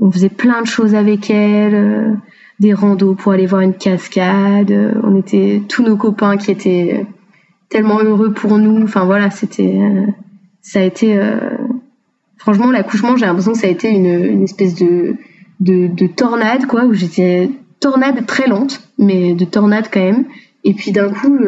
[0.00, 2.14] on faisait plein de choses avec elle, euh,
[2.58, 4.70] des randos pour aller voir une cascade.
[4.70, 7.06] Euh, on était tous nos copains qui étaient
[7.68, 8.82] tellement heureux pour nous.
[8.82, 9.78] Enfin voilà, c'était,
[10.62, 11.18] ça a été,
[12.36, 15.16] franchement, l'accouchement, j'ai l'impression que ça a été une, une espèce de,
[15.60, 17.50] de, de tornade, quoi, où j'étais
[17.80, 20.24] tornade très lente, mais de tornade quand même.
[20.64, 21.38] Et puis d'un coup,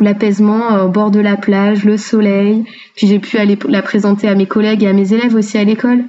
[0.00, 2.64] l'apaisement euh, au bord de la plage, le soleil.
[2.94, 5.64] Puis j'ai pu aller la présenter à mes collègues et à mes élèves aussi à
[5.64, 6.04] l'école.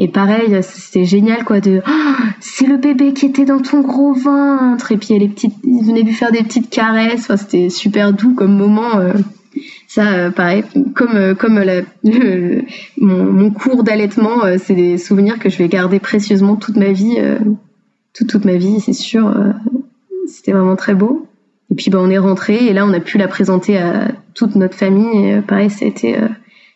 [0.00, 4.12] Et pareil, c'était génial quoi de oh, c'est le bébé qui était dans ton gros
[4.12, 8.12] ventre et puis les petites ils venaient lui faire des petites caresses, enfin, c'était super
[8.12, 9.14] doux comme moment euh.
[9.88, 10.62] Ça euh, pareil
[10.94, 11.82] comme comme la,
[12.98, 17.18] mon, cours d'allaitement, c'est des souvenirs que je vais garder précieusement toute ma vie
[18.26, 19.26] toute, ma vie, c'est sûr.
[19.28, 19.52] Euh,
[20.26, 21.26] c'était vraiment très beau.
[21.70, 24.56] Et puis bah, on est rentré et là on a pu la présenter à toute
[24.56, 25.26] notre famille.
[25.26, 26.28] Et, euh, pareil, ça a été euh,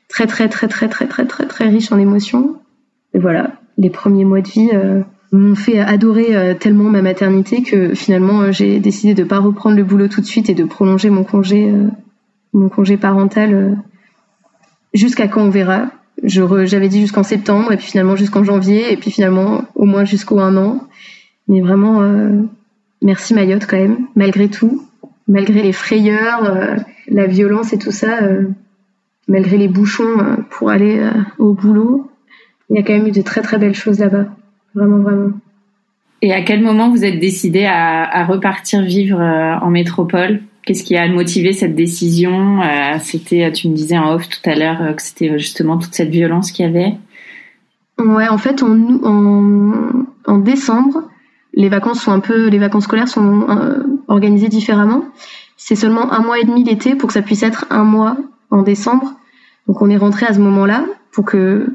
[0.08, 2.56] très très très très très très très très riche en émotions.
[3.14, 4.70] Et voilà, les premiers mois de vie
[5.32, 10.08] m'ont fait adorer tellement ma maternité que finalement j'ai décidé de pas reprendre le boulot
[10.08, 11.70] tout de suite et de prolonger mon congé
[12.52, 13.76] mon congé parental
[14.94, 15.90] jusqu'à quand on verra.
[16.22, 20.38] J'avais dit jusqu'en septembre et puis finalement jusqu'en janvier et puis finalement au moins jusqu'au
[20.38, 20.86] un an.
[21.48, 22.42] Mais vraiment, euh,
[23.00, 24.86] merci Mayotte quand même, malgré tout,
[25.26, 26.76] malgré les frayeurs, euh,
[27.08, 28.48] la violence et tout ça, euh,
[29.26, 31.04] malgré les bouchons pour aller
[31.38, 32.10] au boulot,
[32.70, 34.26] il y a quand même eu de très très belles choses là-bas.
[34.74, 35.32] Vraiment, vraiment.
[36.22, 40.40] Et à quel moment vous êtes décidé à repartir vivre en métropole?
[40.64, 42.60] Qu'est-ce qui a motivé cette décision?
[43.00, 46.52] C'était, tu me disais en off tout à l'heure que c'était justement toute cette violence
[46.52, 46.96] qu'il y avait.
[47.98, 51.02] Ouais, en fait, en, décembre,
[51.54, 55.04] les vacances sont un peu, les vacances scolaires sont euh, organisées différemment.
[55.56, 58.16] C'est seulement un mois et demi l'été pour que ça puisse être un mois
[58.50, 59.12] en décembre.
[59.68, 61.66] Donc on est rentré à ce moment-là pour que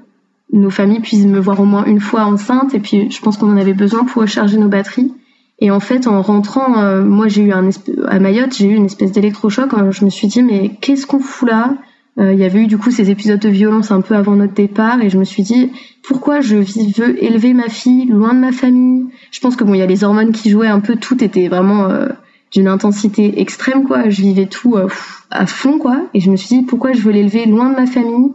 [0.51, 2.73] nos familles puissent me voir au moins une fois enceinte.
[2.73, 5.13] Et puis je pense qu'on en avait besoin pour recharger nos batteries.
[5.59, 7.69] Et en fait, en rentrant, euh, moi j'ai eu un
[8.07, 9.71] à Mayotte, j'ai eu une espèce d'électrochoc.
[9.91, 11.75] Je me suis dit mais qu'est-ce qu'on fout là?
[12.19, 14.53] Euh, Il y avait eu du coup ces épisodes de violence un peu avant notre
[14.53, 15.71] départ, et je me suis dit
[16.03, 19.05] pourquoi je veux élever ma fille loin de ma famille?
[19.31, 21.47] Je pense que bon, il y a les hormones qui jouaient un peu, tout était
[21.47, 22.07] vraiment euh,
[22.51, 24.09] d'une intensité extrême, quoi.
[24.09, 24.87] Je vivais tout euh,
[25.31, 26.03] à fond, quoi.
[26.13, 28.31] Et je me suis dit, pourquoi je veux l'élever loin de ma famille,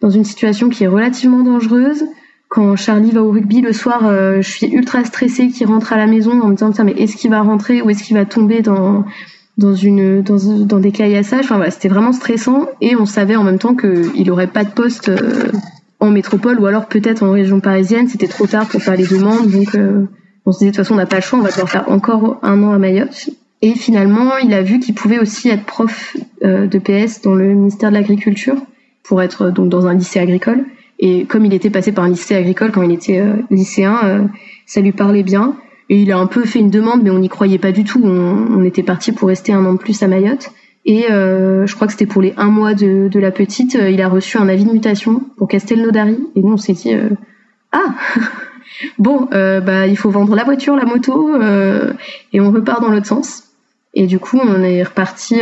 [0.00, 2.04] dans une situation qui est relativement dangereuse?
[2.54, 4.02] Quand Charlie va au rugby le soir,
[4.40, 7.16] je suis ultra stressée qu'il rentre à la maison en me disant tiens mais est-ce
[7.16, 9.04] qu'il va rentrer ou est-ce qu'il va tomber dans
[9.58, 11.44] dans une dans, dans des caillassages?
[11.44, 14.70] Enfin voilà, c'était vraiment stressant et on savait en même temps qu'il aurait pas de
[14.70, 15.50] poste euh,
[16.00, 18.08] en métropole ou alors peut-être en région parisienne.
[18.08, 20.06] C'était trop tard pour faire les demandes, donc euh,
[20.46, 21.88] on se disait de toute façon on n'a pas le choix, on va devoir faire
[21.88, 23.30] encore un an à Mayotte.
[23.62, 27.54] Et finalement, il a vu qu'il pouvait aussi être prof euh, de PS dans le
[27.54, 28.56] ministère de l'Agriculture
[29.02, 30.64] pour être donc dans un lycée agricole.
[30.98, 34.28] Et comme il était passé par un lycée agricole quand il était lycéen,
[34.66, 35.56] ça lui parlait bien.
[35.90, 38.00] Et il a un peu fait une demande, mais on n'y croyait pas du tout.
[38.02, 40.50] On, était parti pour rester un an de plus à Mayotte.
[40.86, 44.02] Et euh, je crois que c'était pour les un mois de, la petite, euh, il
[44.02, 46.18] a reçu un avis de mutation pour Castelnaudary.
[46.34, 47.10] Et nous, on s'est dit, euh,
[47.72, 47.94] ah,
[48.98, 51.34] bon, euh, bah il faut vendre la voiture, la moto,
[52.32, 53.44] et on repart dans l'autre sens.
[53.92, 55.40] Et du coup, on est reparti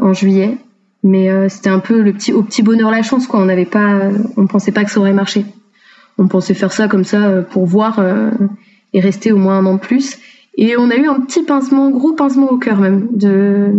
[0.00, 0.56] en juillet.
[1.04, 3.38] Mais c'était un peu le petit, au petit bonheur la chance, quoi.
[3.38, 5.44] On n'avait pas, on pensait pas que ça aurait marché.
[6.16, 8.00] On pensait faire ça comme ça pour voir
[8.94, 10.18] et rester au moins un an de plus.
[10.56, 13.70] Et on a eu un petit pincement, gros pincement au cœur même, de,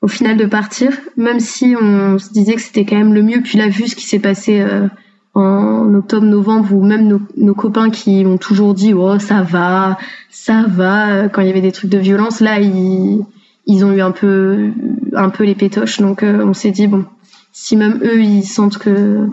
[0.00, 3.40] au final de partir, même si on se disait que c'était quand même le mieux.
[3.42, 4.86] Puis là, vu ce qui s'est passé euh,
[5.34, 9.98] en octobre, novembre, ou même nos, nos, copains qui ont toujours dit oh ça va,
[10.30, 13.24] ça va, quand il y avait des trucs de violence, là ils,
[13.66, 14.70] ils ont eu un peu,
[15.14, 16.00] un peu les pétoches.
[16.00, 17.04] Donc euh, on s'est dit bon,
[17.52, 19.28] si même eux ils sentent que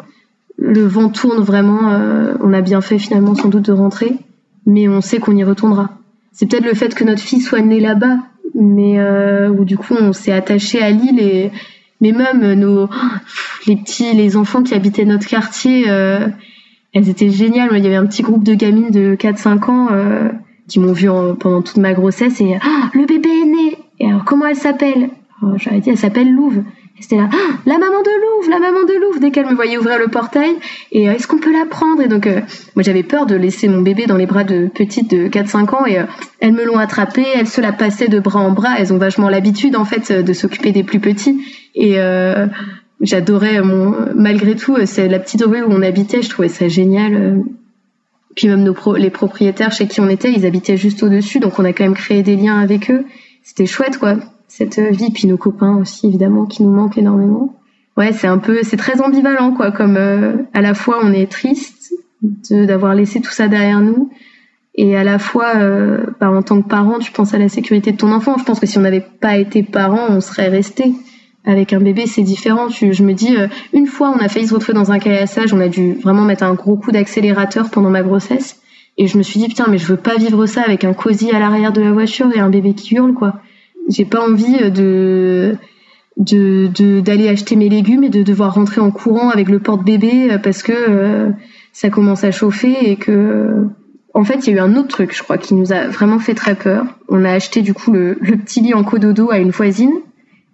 [0.58, 4.20] le vent tourne vraiment, euh, on a bien fait finalement sans doute de rentrer
[4.66, 5.90] mais on sait qu'on y retournera.
[6.32, 8.18] C'est peut-être le fait que notre fille soit née là-bas,
[8.56, 11.52] mais euh, où du coup on s'est attaché à Lille et
[12.00, 12.90] mais même nos
[13.68, 16.28] les petits les enfants qui habitaient notre quartier euh,
[16.94, 19.88] elles étaient géniales il y avait un petit groupe de gamines de 4 5 ans
[19.92, 20.30] euh,
[20.68, 21.08] qui m'ont vu
[21.40, 25.10] pendant toute ma grossesse et ah le bébé est né et alors comment elle s'appelle
[25.58, 26.64] j'aurais dit elle s'appelle Louve
[27.02, 29.78] c'était là, ah, la maman de Louvre, la maman de Louvre, dès qu'elle me voyait
[29.78, 30.52] ouvrir le portail.
[30.92, 32.02] Et euh, est-ce qu'on peut la prendre?
[32.02, 32.42] Et donc, euh,
[32.76, 35.86] moi j'avais peur de laisser mon bébé dans les bras de petite de 4-5 ans.
[35.86, 36.04] Et euh,
[36.40, 38.76] elles me l'ont attrapée, elles se la passaient de bras en bras.
[38.78, 41.44] Elles ont vachement l'habitude en fait de s'occuper des plus petits.
[41.74, 41.96] Et
[43.02, 47.42] j'adorais mon, malgré tout, c'est la petite rue où on habitait, je trouvais ça génial.
[48.36, 51.66] Puis même nos les propriétaires chez qui on était, ils habitaient juste au-dessus, donc on
[51.66, 53.06] a quand même créé des liens avec eux.
[53.44, 54.18] C'était chouette, quoi
[54.52, 57.56] cette vie, puis nos copains aussi évidemment qui nous manquent énormément.
[57.96, 59.72] Ouais, c'est un peu, c'est très ambivalent quoi.
[59.72, 61.94] Comme euh, à la fois on est triste
[62.52, 64.12] d'avoir laissé tout ça derrière nous,
[64.76, 67.92] et à la fois, euh, bah, en tant que parent, tu penses à la sécurité
[67.92, 68.38] de ton enfant.
[68.38, 70.94] Je pense que si on n'avait pas été parent, on serait resté.
[71.44, 72.70] Avec un bébé, c'est différent.
[72.70, 75.60] je me dis, euh, une fois, on a failli se retrouver dans un caillassage, on
[75.60, 78.61] a dû vraiment mettre un gros coup d'accélérateur pendant ma grossesse.
[78.98, 81.32] Et je me suis dit, putain, mais je veux pas vivre ça avec un cosy
[81.32, 83.42] à l'arrière de la voiture et un bébé qui hurle, quoi.
[83.90, 85.58] J'ai pas envie de
[86.18, 90.62] de d'aller acheter mes légumes et de devoir rentrer en courant avec le porte-bébé parce
[90.62, 91.30] que euh,
[91.74, 93.68] ça commence à chauffer et que
[94.14, 96.20] en fait, il y a eu un autre truc, je crois, qui nous a vraiment
[96.20, 96.84] fait très peur.
[97.08, 99.94] On a acheté du coup le, petit lit en cododo à une voisine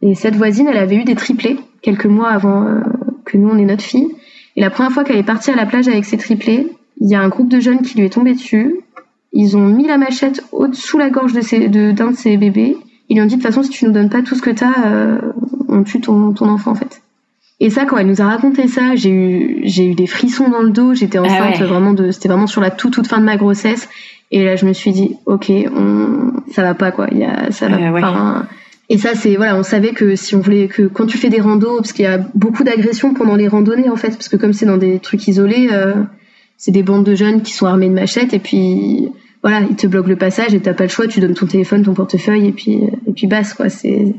[0.01, 2.81] et cette voisine, elle avait eu des triplés quelques mois avant euh,
[3.25, 4.09] que nous on ait notre fille.
[4.55, 6.67] Et la première fois qu'elle est partie à la plage avec ses triplés,
[6.99, 8.75] il y a un groupe de jeunes qui lui est tombé dessus.
[9.33, 12.77] Ils ont mis la machette au-dessous la gorge de d'un de, de ses bébés
[13.09, 14.49] ils lui ont dit de toute façon si tu nous donnes pas tout ce que
[14.49, 15.19] tu as, euh,
[15.69, 17.01] on tue ton, ton enfant en fait.
[17.59, 20.61] Et ça, quand elle nous a raconté ça, j'ai eu, j'ai eu des frissons dans
[20.61, 20.93] le dos.
[20.93, 23.89] J'étais ah enceinte vraiment de, c'était vraiment sur la toute toute fin de ma grossesse.
[24.29, 27.07] Et là, je me suis dit, ok, on, ça va pas quoi.
[27.11, 28.45] Il y a, ça va ah pas.
[28.89, 31.41] Et ça, c'est voilà, on savait que si on voulait que quand tu fais des
[31.41, 34.53] randos, parce qu'il y a beaucoup d'agressions pendant les randonnées en fait, parce que comme
[34.53, 35.95] c'est dans des trucs isolés, euh,
[36.57, 39.09] c'est des bandes de jeunes qui sont armés de machettes et puis
[39.43, 41.83] voilà, il te bloque le passage et t'as pas le choix, tu donnes ton téléphone,
[41.83, 43.69] ton portefeuille et puis et puis basse quoi.
[43.69, 44.13] C'est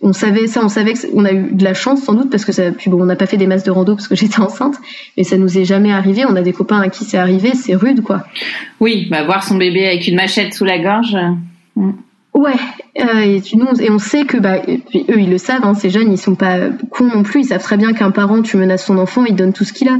[0.00, 2.52] on savait ça, on savait qu'on a eu de la chance sans doute parce que
[2.52, 2.70] ça.
[2.72, 4.76] Puis bon, on n'a pas fait des masses de rando parce que j'étais enceinte,
[5.16, 6.24] mais ça nous est jamais arrivé.
[6.26, 8.24] On a des copains à qui c'est arrivé, c'est rude quoi.
[8.80, 11.16] Oui, bah voir son bébé avec une machette sous la gorge.
[11.76, 11.92] Mm.
[12.34, 12.56] Ouais,
[13.00, 14.58] euh, et, nous, et on sait que bah,
[14.88, 17.46] puis eux ils le savent, hein, ces jeunes ils sont pas cons non plus, ils
[17.46, 19.98] savent très bien qu'un parent tu menaces son enfant, il donne tout ce qu'il a.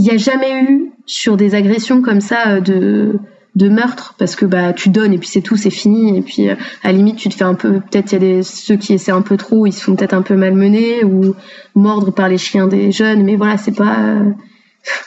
[0.00, 3.18] Il n'y a jamais eu sur des agressions comme ça euh, de
[3.54, 6.48] de meurtre parce que bah tu donnes et puis c'est tout c'est fini et puis
[6.48, 8.76] euh, à la limite tu te fais un peu peut-être il y a des ceux
[8.76, 11.34] qui essaient un peu trop ils se font peut-être un peu malmenés ou
[11.74, 14.14] mordre par les chiens des jeunes mais voilà c'est pas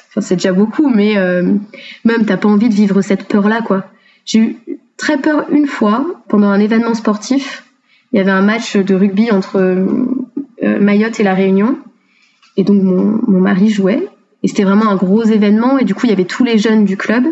[0.10, 1.56] enfin c'est déjà beaucoup mais euh,
[2.06, 3.86] même t'as pas envie de vivre cette peur là quoi.
[4.26, 4.58] J'ai eu
[4.98, 7.64] très peur une fois pendant un événement sportif
[8.12, 11.80] il y avait un match de rugby entre euh, Mayotte et la Réunion
[12.58, 14.08] et donc mon, mon mari jouait
[14.44, 15.80] et c'était vraiment un gros événement.
[15.80, 17.24] Et du coup, il y avait tous les jeunes du club.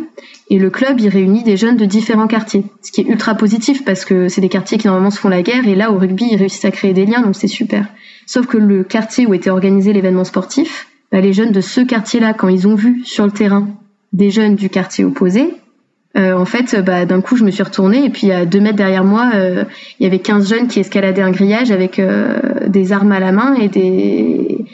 [0.49, 2.63] Et le club, il réunit des jeunes de différents quartiers.
[2.81, 5.41] Ce qui est ultra positif parce que c'est des quartiers qui normalement se font la
[5.41, 5.67] guerre.
[5.67, 7.21] Et là, au rugby, ils réussissent à créer des liens.
[7.21, 7.85] Donc c'est super.
[8.25, 12.33] Sauf que le quartier où était organisé l'événement sportif, bah, les jeunes de ce quartier-là,
[12.33, 13.67] quand ils ont vu sur le terrain
[14.13, 15.53] des jeunes du quartier opposé.
[16.17, 18.75] Euh, en fait, bah, d'un coup, je me suis retournée et puis à deux mètres
[18.75, 19.63] derrière moi, euh,
[19.99, 23.31] il y avait 15 jeunes qui escaladaient un grillage avec euh, des armes à la
[23.31, 24.65] main et des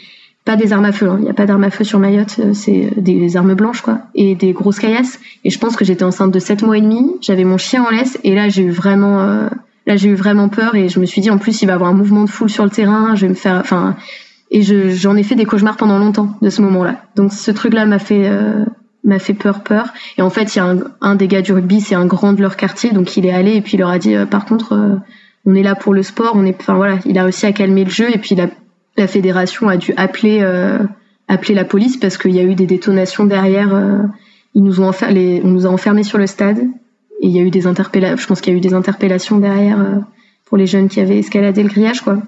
[0.48, 1.10] pas des armes à feu.
[1.10, 1.18] Hein.
[1.20, 4.34] Il n'y a pas d'armes à feu sur Mayotte, c'est des, armes blanches quoi et
[4.34, 5.20] des grosses caillasses.
[5.44, 7.16] Et je pense que j'étais enceinte de 7 mois et demi.
[7.22, 9.50] J'avais mon chien en laisse et là j'ai eu vraiment
[9.86, 11.90] là j'ai eu vraiment peur et je me suis dit en plus il va avoir
[11.90, 13.14] un mouvement de foule sur le terrain.
[13.16, 13.96] Je vais me faire enfin
[14.50, 17.02] et j'en ai fait des cauchemars pendant longtemps de ce moment-là.
[17.18, 18.32] Donc ce truc-là m'a fait
[19.04, 21.82] m'a fait peur peur et en fait il y a un, des gars du rugby
[21.82, 24.00] c'est un grand de leur quartier donc il est allé et puis il leur a
[24.00, 24.96] dit euh, par contre euh,
[25.46, 27.86] on est là pour le sport on est enfin voilà il a réussi à calmer
[27.86, 28.48] le jeu et puis la,
[28.98, 30.80] la fédération a dû appeler euh,
[31.28, 33.70] appeler la police parce qu'il y a eu des détonations derrière
[34.54, 37.42] ils nous ont les, on nous a enfermés sur le stade et il y a
[37.42, 39.78] eu des interpellations je pense qu'il y a eu des interpellations derrière
[40.46, 42.22] pour les jeunes qui avaient escaladé le grillage quoi.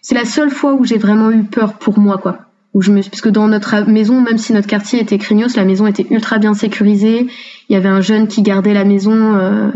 [0.00, 2.38] C'est la seule fois où j'ai vraiment eu peur pour moi quoi.
[2.74, 5.64] Où je me parce que dans notre maison même si notre quartier était craignos la
[5.64, 7.26] maison était ultra bien sécurisée.
[7.68, 9.70] Il y avait un jeune qui gardait la maison euh,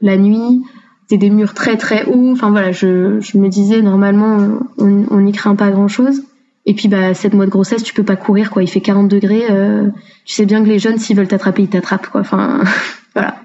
[0.00, 0.62] la nuit
[1.08, 5.56] c'était des murs très très hauts enfin voilà je, me disais normalement on n'y craint
[5.56, 6.22] pas grand chose
[6.66, 9.08] et puis bah cette mois de grossesse tu peux pas courir quoi il fait 40
[9.08, 9.88] degrés euh,
[10.26, 12.62] tu sais bien que les jeunes s'ils veulent t'attraper ils t'attrapent quoi enfin
[13.14, 13.36] voilà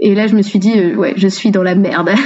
[0.00, 2.10] et là je me suis dit euh, ouais je suis dans la merde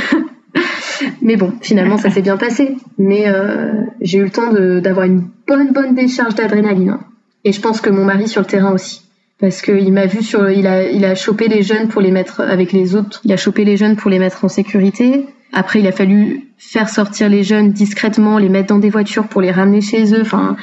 [1.22, 2.76] Mais bon, finalement, ça s'est bien passé.
[2.98, 6.90] Mais euh, j'ai eu le temps d'avoir une bonne, bonne décharge d'adrénaline.
[6.90, 7.00] Hein.
[7.44, 9.02] Et je pense que mon mari sur le terrain aussi.
[9.40, 12.40] Parce qu'il m'a vu sur, il a, il a chopé les jeunes pour les mettre
[12.40, 13.20] avec les autres.
[13.24, 15.26] Il a chopé les jeunes pour les mettre en sécurité.
[15.52, 19.40] Après, il a fallu faire sortir les jeunes discrètement, les mettre dans des voitures pour
[19.40, 20.20] les ramener chez eux.
[20.20, 20.56] Enfin,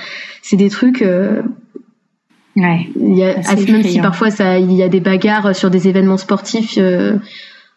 [0.43, 1.01] c'est des trucs.
[1.01, 1.41] Euh,
[2.55, 2.87] ouais.
[2.99, 3.35] Il y a,
[3.67, 7.17] même si parfois ça, il y a des bagarres sur des événements sportifs euh,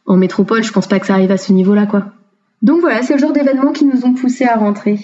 [0.06, 2.06] en métropole, je pense pas que ça arrive à ce niveau-là, quoi.
[2.62, 4.98] Donc voilà, c'est le genre d'événements qui nous ont poussés à rentrer.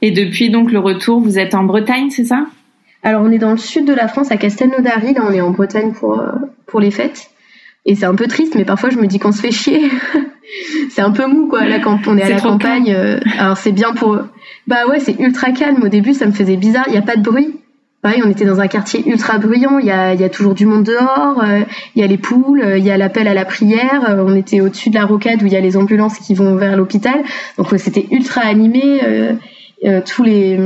[0.00, 2.46] Et depuis donc le retour, vous êtes en Bretagne, c'est ça?
[3.02, 5.50] Alors on est dans le sud de la France, à Castelnaudary, là on est en
[5.50, 6.32] Bretagne pour, euh,
[6.66, 7.30] pour les fêtes.
[7.86, 9.90] Et c'est un peu triste, mais parfois je me dis qu'on se fait chier.
[10.90, 12.92] c'est un peu mou quoi, là quand on est à la campagne.
[12.92, 14.18] Euh, alors c'est bien pour...
[14.66, 15.82] Bah ouais, c'est ultra calme.
[15.82, 17.54] Au début ça me faisait bizarre, il n'y a pas de bruit.
[18.02, 19.78] Pareil, on était dans un quartier ultra bruyant.
[19.78, 21.42] Il y a, il y a toujours du monde dehors.
[21.42, 21.62] Euh,
[21.96, 22.62] il y a les poules.
[22.76, 24.16] Il y a l'appel à la prière.
[24.24, 26.76] On était au-dessus de la rocade où il y a les ambulances qui vont vers
[26.76, 27.24] l'hôpital.
[27.56, 29.00] Donc c'était ultra animé.
[30.06, 30.60] tous les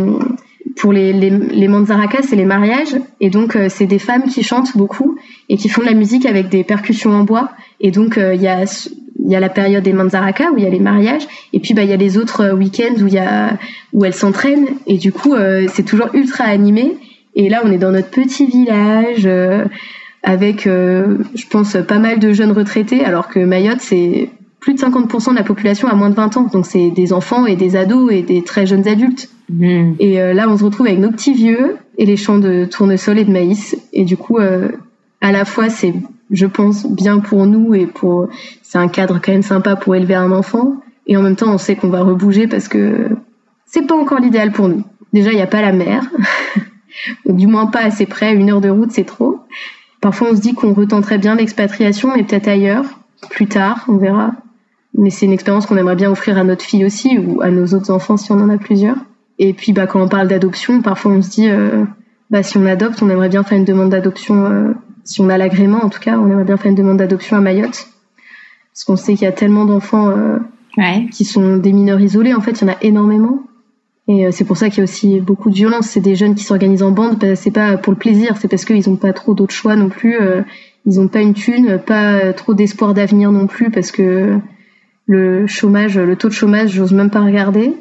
[0.77, 2.97] pour les, les, les manzarakas, c'est les mariages.
[3.21, 5.17] Et donc, c'est des femmes qui chantent beaucoup
[5.49, 7.51] et qui font de la musique avec des percussions en bois.
[7.81, 8.65] Et donc, il y a
[9.25, 11.85] y a la période des manzarakas où il y a les mariages et puis bah
[11.85, 13.57] il y a les autres week-ends où y a
[13.93, 15.35] où elles s'entraînent et du coup
[15.69, 16.97] c'est toujours ultra animé
[17.35, 19.65] et là, on est dans notre petit village euh,
[20.23, 24.29] avec, euh, je pense, pas mal de jeunes retraités, alors que Mayotte, c'est
[24.63, 26.49] plus de 50% de la population à moins de 20 ans.
[26.51, 29.29] Donc c'est des enfants et des ados et des très jeunes adultes.
[29.51, 29.93] Mmh.
[29.99, 33.19] Et euh, là, on se retrouve avec nos petits vieux et les champs de tournesol
[33.19, 33.77] et de maïs.
[33.93, 35.93] Et du coup, à la fois, c'est,
[36.31, 38.29] je pense, bien pour nous et pour,
[38.63, 40.77] c'est un cadre quand même sympa pour élever un enfant.
[41.07, 43.11] Et en même temps, on sait qu'on va rebouger parce que
[43.67, 44.85] c'est pas encore l'idéal pour nous.
[45.13, 46.05] Déjà, il n'y a pas la mer.
[47.27, 49.41] du moins pas assez près, une heure de route c'est trop.
[50.01, 52.85] Parfois on se dit qu'on retenterait bien l'expatriation, mais peut-être ailleurs,
[53.31, 54.33] plus tard, on verra.
[54.95, 57.67] Mais c'est une expérience qu'on aimerait bien offrir à notre fille aussi, ou à nos
[57.69, 58.97] autres enfants si on en a plusieurs.
[59.39, 61.85] Et puis bah, quand on parle d'adoption, parfois on se dit, euh,
[62.31, 64.73] bah, si on adopte, on aimerait bien faire une demande d'adoption, euh,
[65.05, 67.41] si on a l'agrément en tout cas, on aimerait bien faire une demande d'adoption à
[67.41, 67.89] Mayotte.
[68.73, 70.39] Parce qu'on sait qu'il y a tellement d'enfants euh,
[71.11, 73.43] qui sont des mineurs isolés, en fait, il y en a énormément.
[74.09, 75.89] Et euh, c'est pour ça qu'il y a aussi beaucoup de violence.
[75.89, 77.19] C'est des jeunes qui s'organisent en bande.
[77.19, 79.91] Bah, c'est pas pour le plaisir, c'est parce qu'ils n'ont pas trop d'autres choix non
[79.91, 80.21] plus.
[80.21, 80.43] Euh,
[80.87, 84.39] ils n'ont pas une thune, pas trop d'espoir d'avenir non plus, parce que
[85.07, 87.75] le chômage, le taux de chômage, j'ose même pas regarder.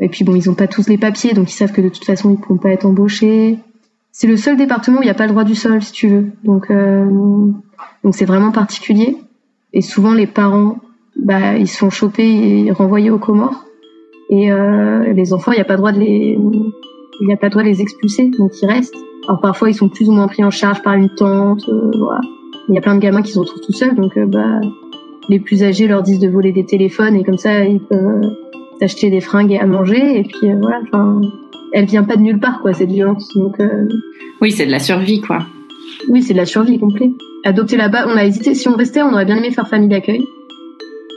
[0.00, 2.04] Et puis bon, ils n'ont pas tous les papiers, donc ils savent que de toute
[2.04, 3.58] façon ils pourront pas être embauchés.
[4.10, 6.08] C'est le seul département où il n'y a pas le droit du sol, si tu
[6.08, 6.26] veux.
[6.44, 7.06] Donc euh,
[8.04, 9.16] donc c'est vraiment particulier.
[9.72, 10.78] Et souvent les parents,
[11.16, 13.64] bah ils sont chopés et renvoyés aux Comores.
[14.30, 16.38] Et euh, les enfants, il n'y a pas droit de les,
[17.20, 18.96] il n'y a pas droit de les expulser, donc ils restent.
[19.28, 22.20] Alors parfois, ils sont plus ou moins pris en charge par une tante, euh, voilà.
[22.68, 24.60] Il y a plein de gamins qui se retrouvent tout seuls, donc euh, bah,
[25.28, 28.36] les plus âgés leur disent de voler des téléphones et comme ça, ils peuvent
[28.80, 30.18] s'acheter des fringues et à manger.
[30.18, 31.20] Et puis voilà, enfin,
[31.72, 33.28] elle vient pas de nulle part, quoi, cette violence.
[33.34, 33.56] Donc
[34.40, 35.38] oui, c'est de la survie, quoi.
[36.08, 37.12] Oui, c'est de la survie complète.
[37.44, 38.54] Adopter là-bas, on a hésité.
[38.54, 40.24] Si on restait, on aurait bien aimé faire famille d'accueil.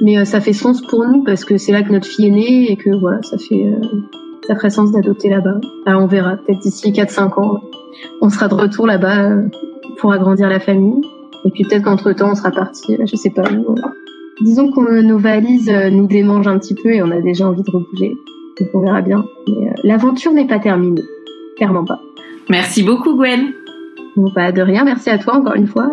[0.02, 2.32] Mais euh, ça fait sens pour nous parce que c'est là que notre fille est
[2.32, 3.80] née et que voilà, ça fait euh,
[4.48, 5.60] ça ferait sens d'adopter là-bas.
[5.86, 7.61] Alors on verra, peut-être d'ici 4-5 ans,
[8.22, 9.41] on sera de retour là-bas euh,
[9.98, 11.02] pour agrandir la famille.
[11.45, 13.76] Et puis peut-être qu'entre-temps, on sera parti, je sais pas où.
[14.41, 17.72] Disons que nos valises nous démangent un petit peu et on a déjà envie de
[17.72, 18.17] rebouger.
[18.59, 19.26] Donc on verra bien.
[19.47, 21.03] Mais l'aventure n'est pas terminée.
[21.55, 22.01] Clairement pas.
[22.49, 23.53] Merci beaucoup Gwen.
[24.15, 25.89] Bon, bah, de rien, merci à toi encore une fois.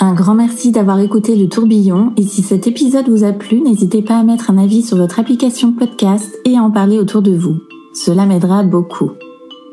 [0.00, 4.02] Un grand merci d'avoir écouté le tourbillon et si cet épisode vous a plu, n'hésitez
[4.02, 7.34] pas à mettre un avis sur votre application podcast et à en parler autour de
[7.34, 7.56] vous.
[7.94, 9.12] Cela m'aidera beaucoup.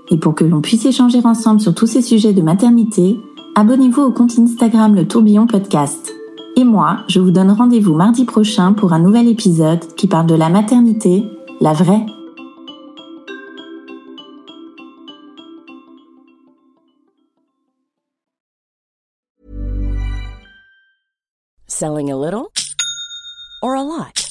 [0.09, 3.17] Et pour que l'on puisse échanger ensemble sur tous ces sujets de maternité,
[3.55, 6.13] abonnez-vous au compte Instagram Le Tourbillon Podcast.
[6.55, 10.35] Et moi, je vous donne rendez-vous mardi prochain pour un nouvel épisode qui parle de
[10.35, 11.25] la maternité,
[11.59, 12.05] la vraie.
[21.67, 22.51] Selling a little
[23.63, 24.30] or a lot?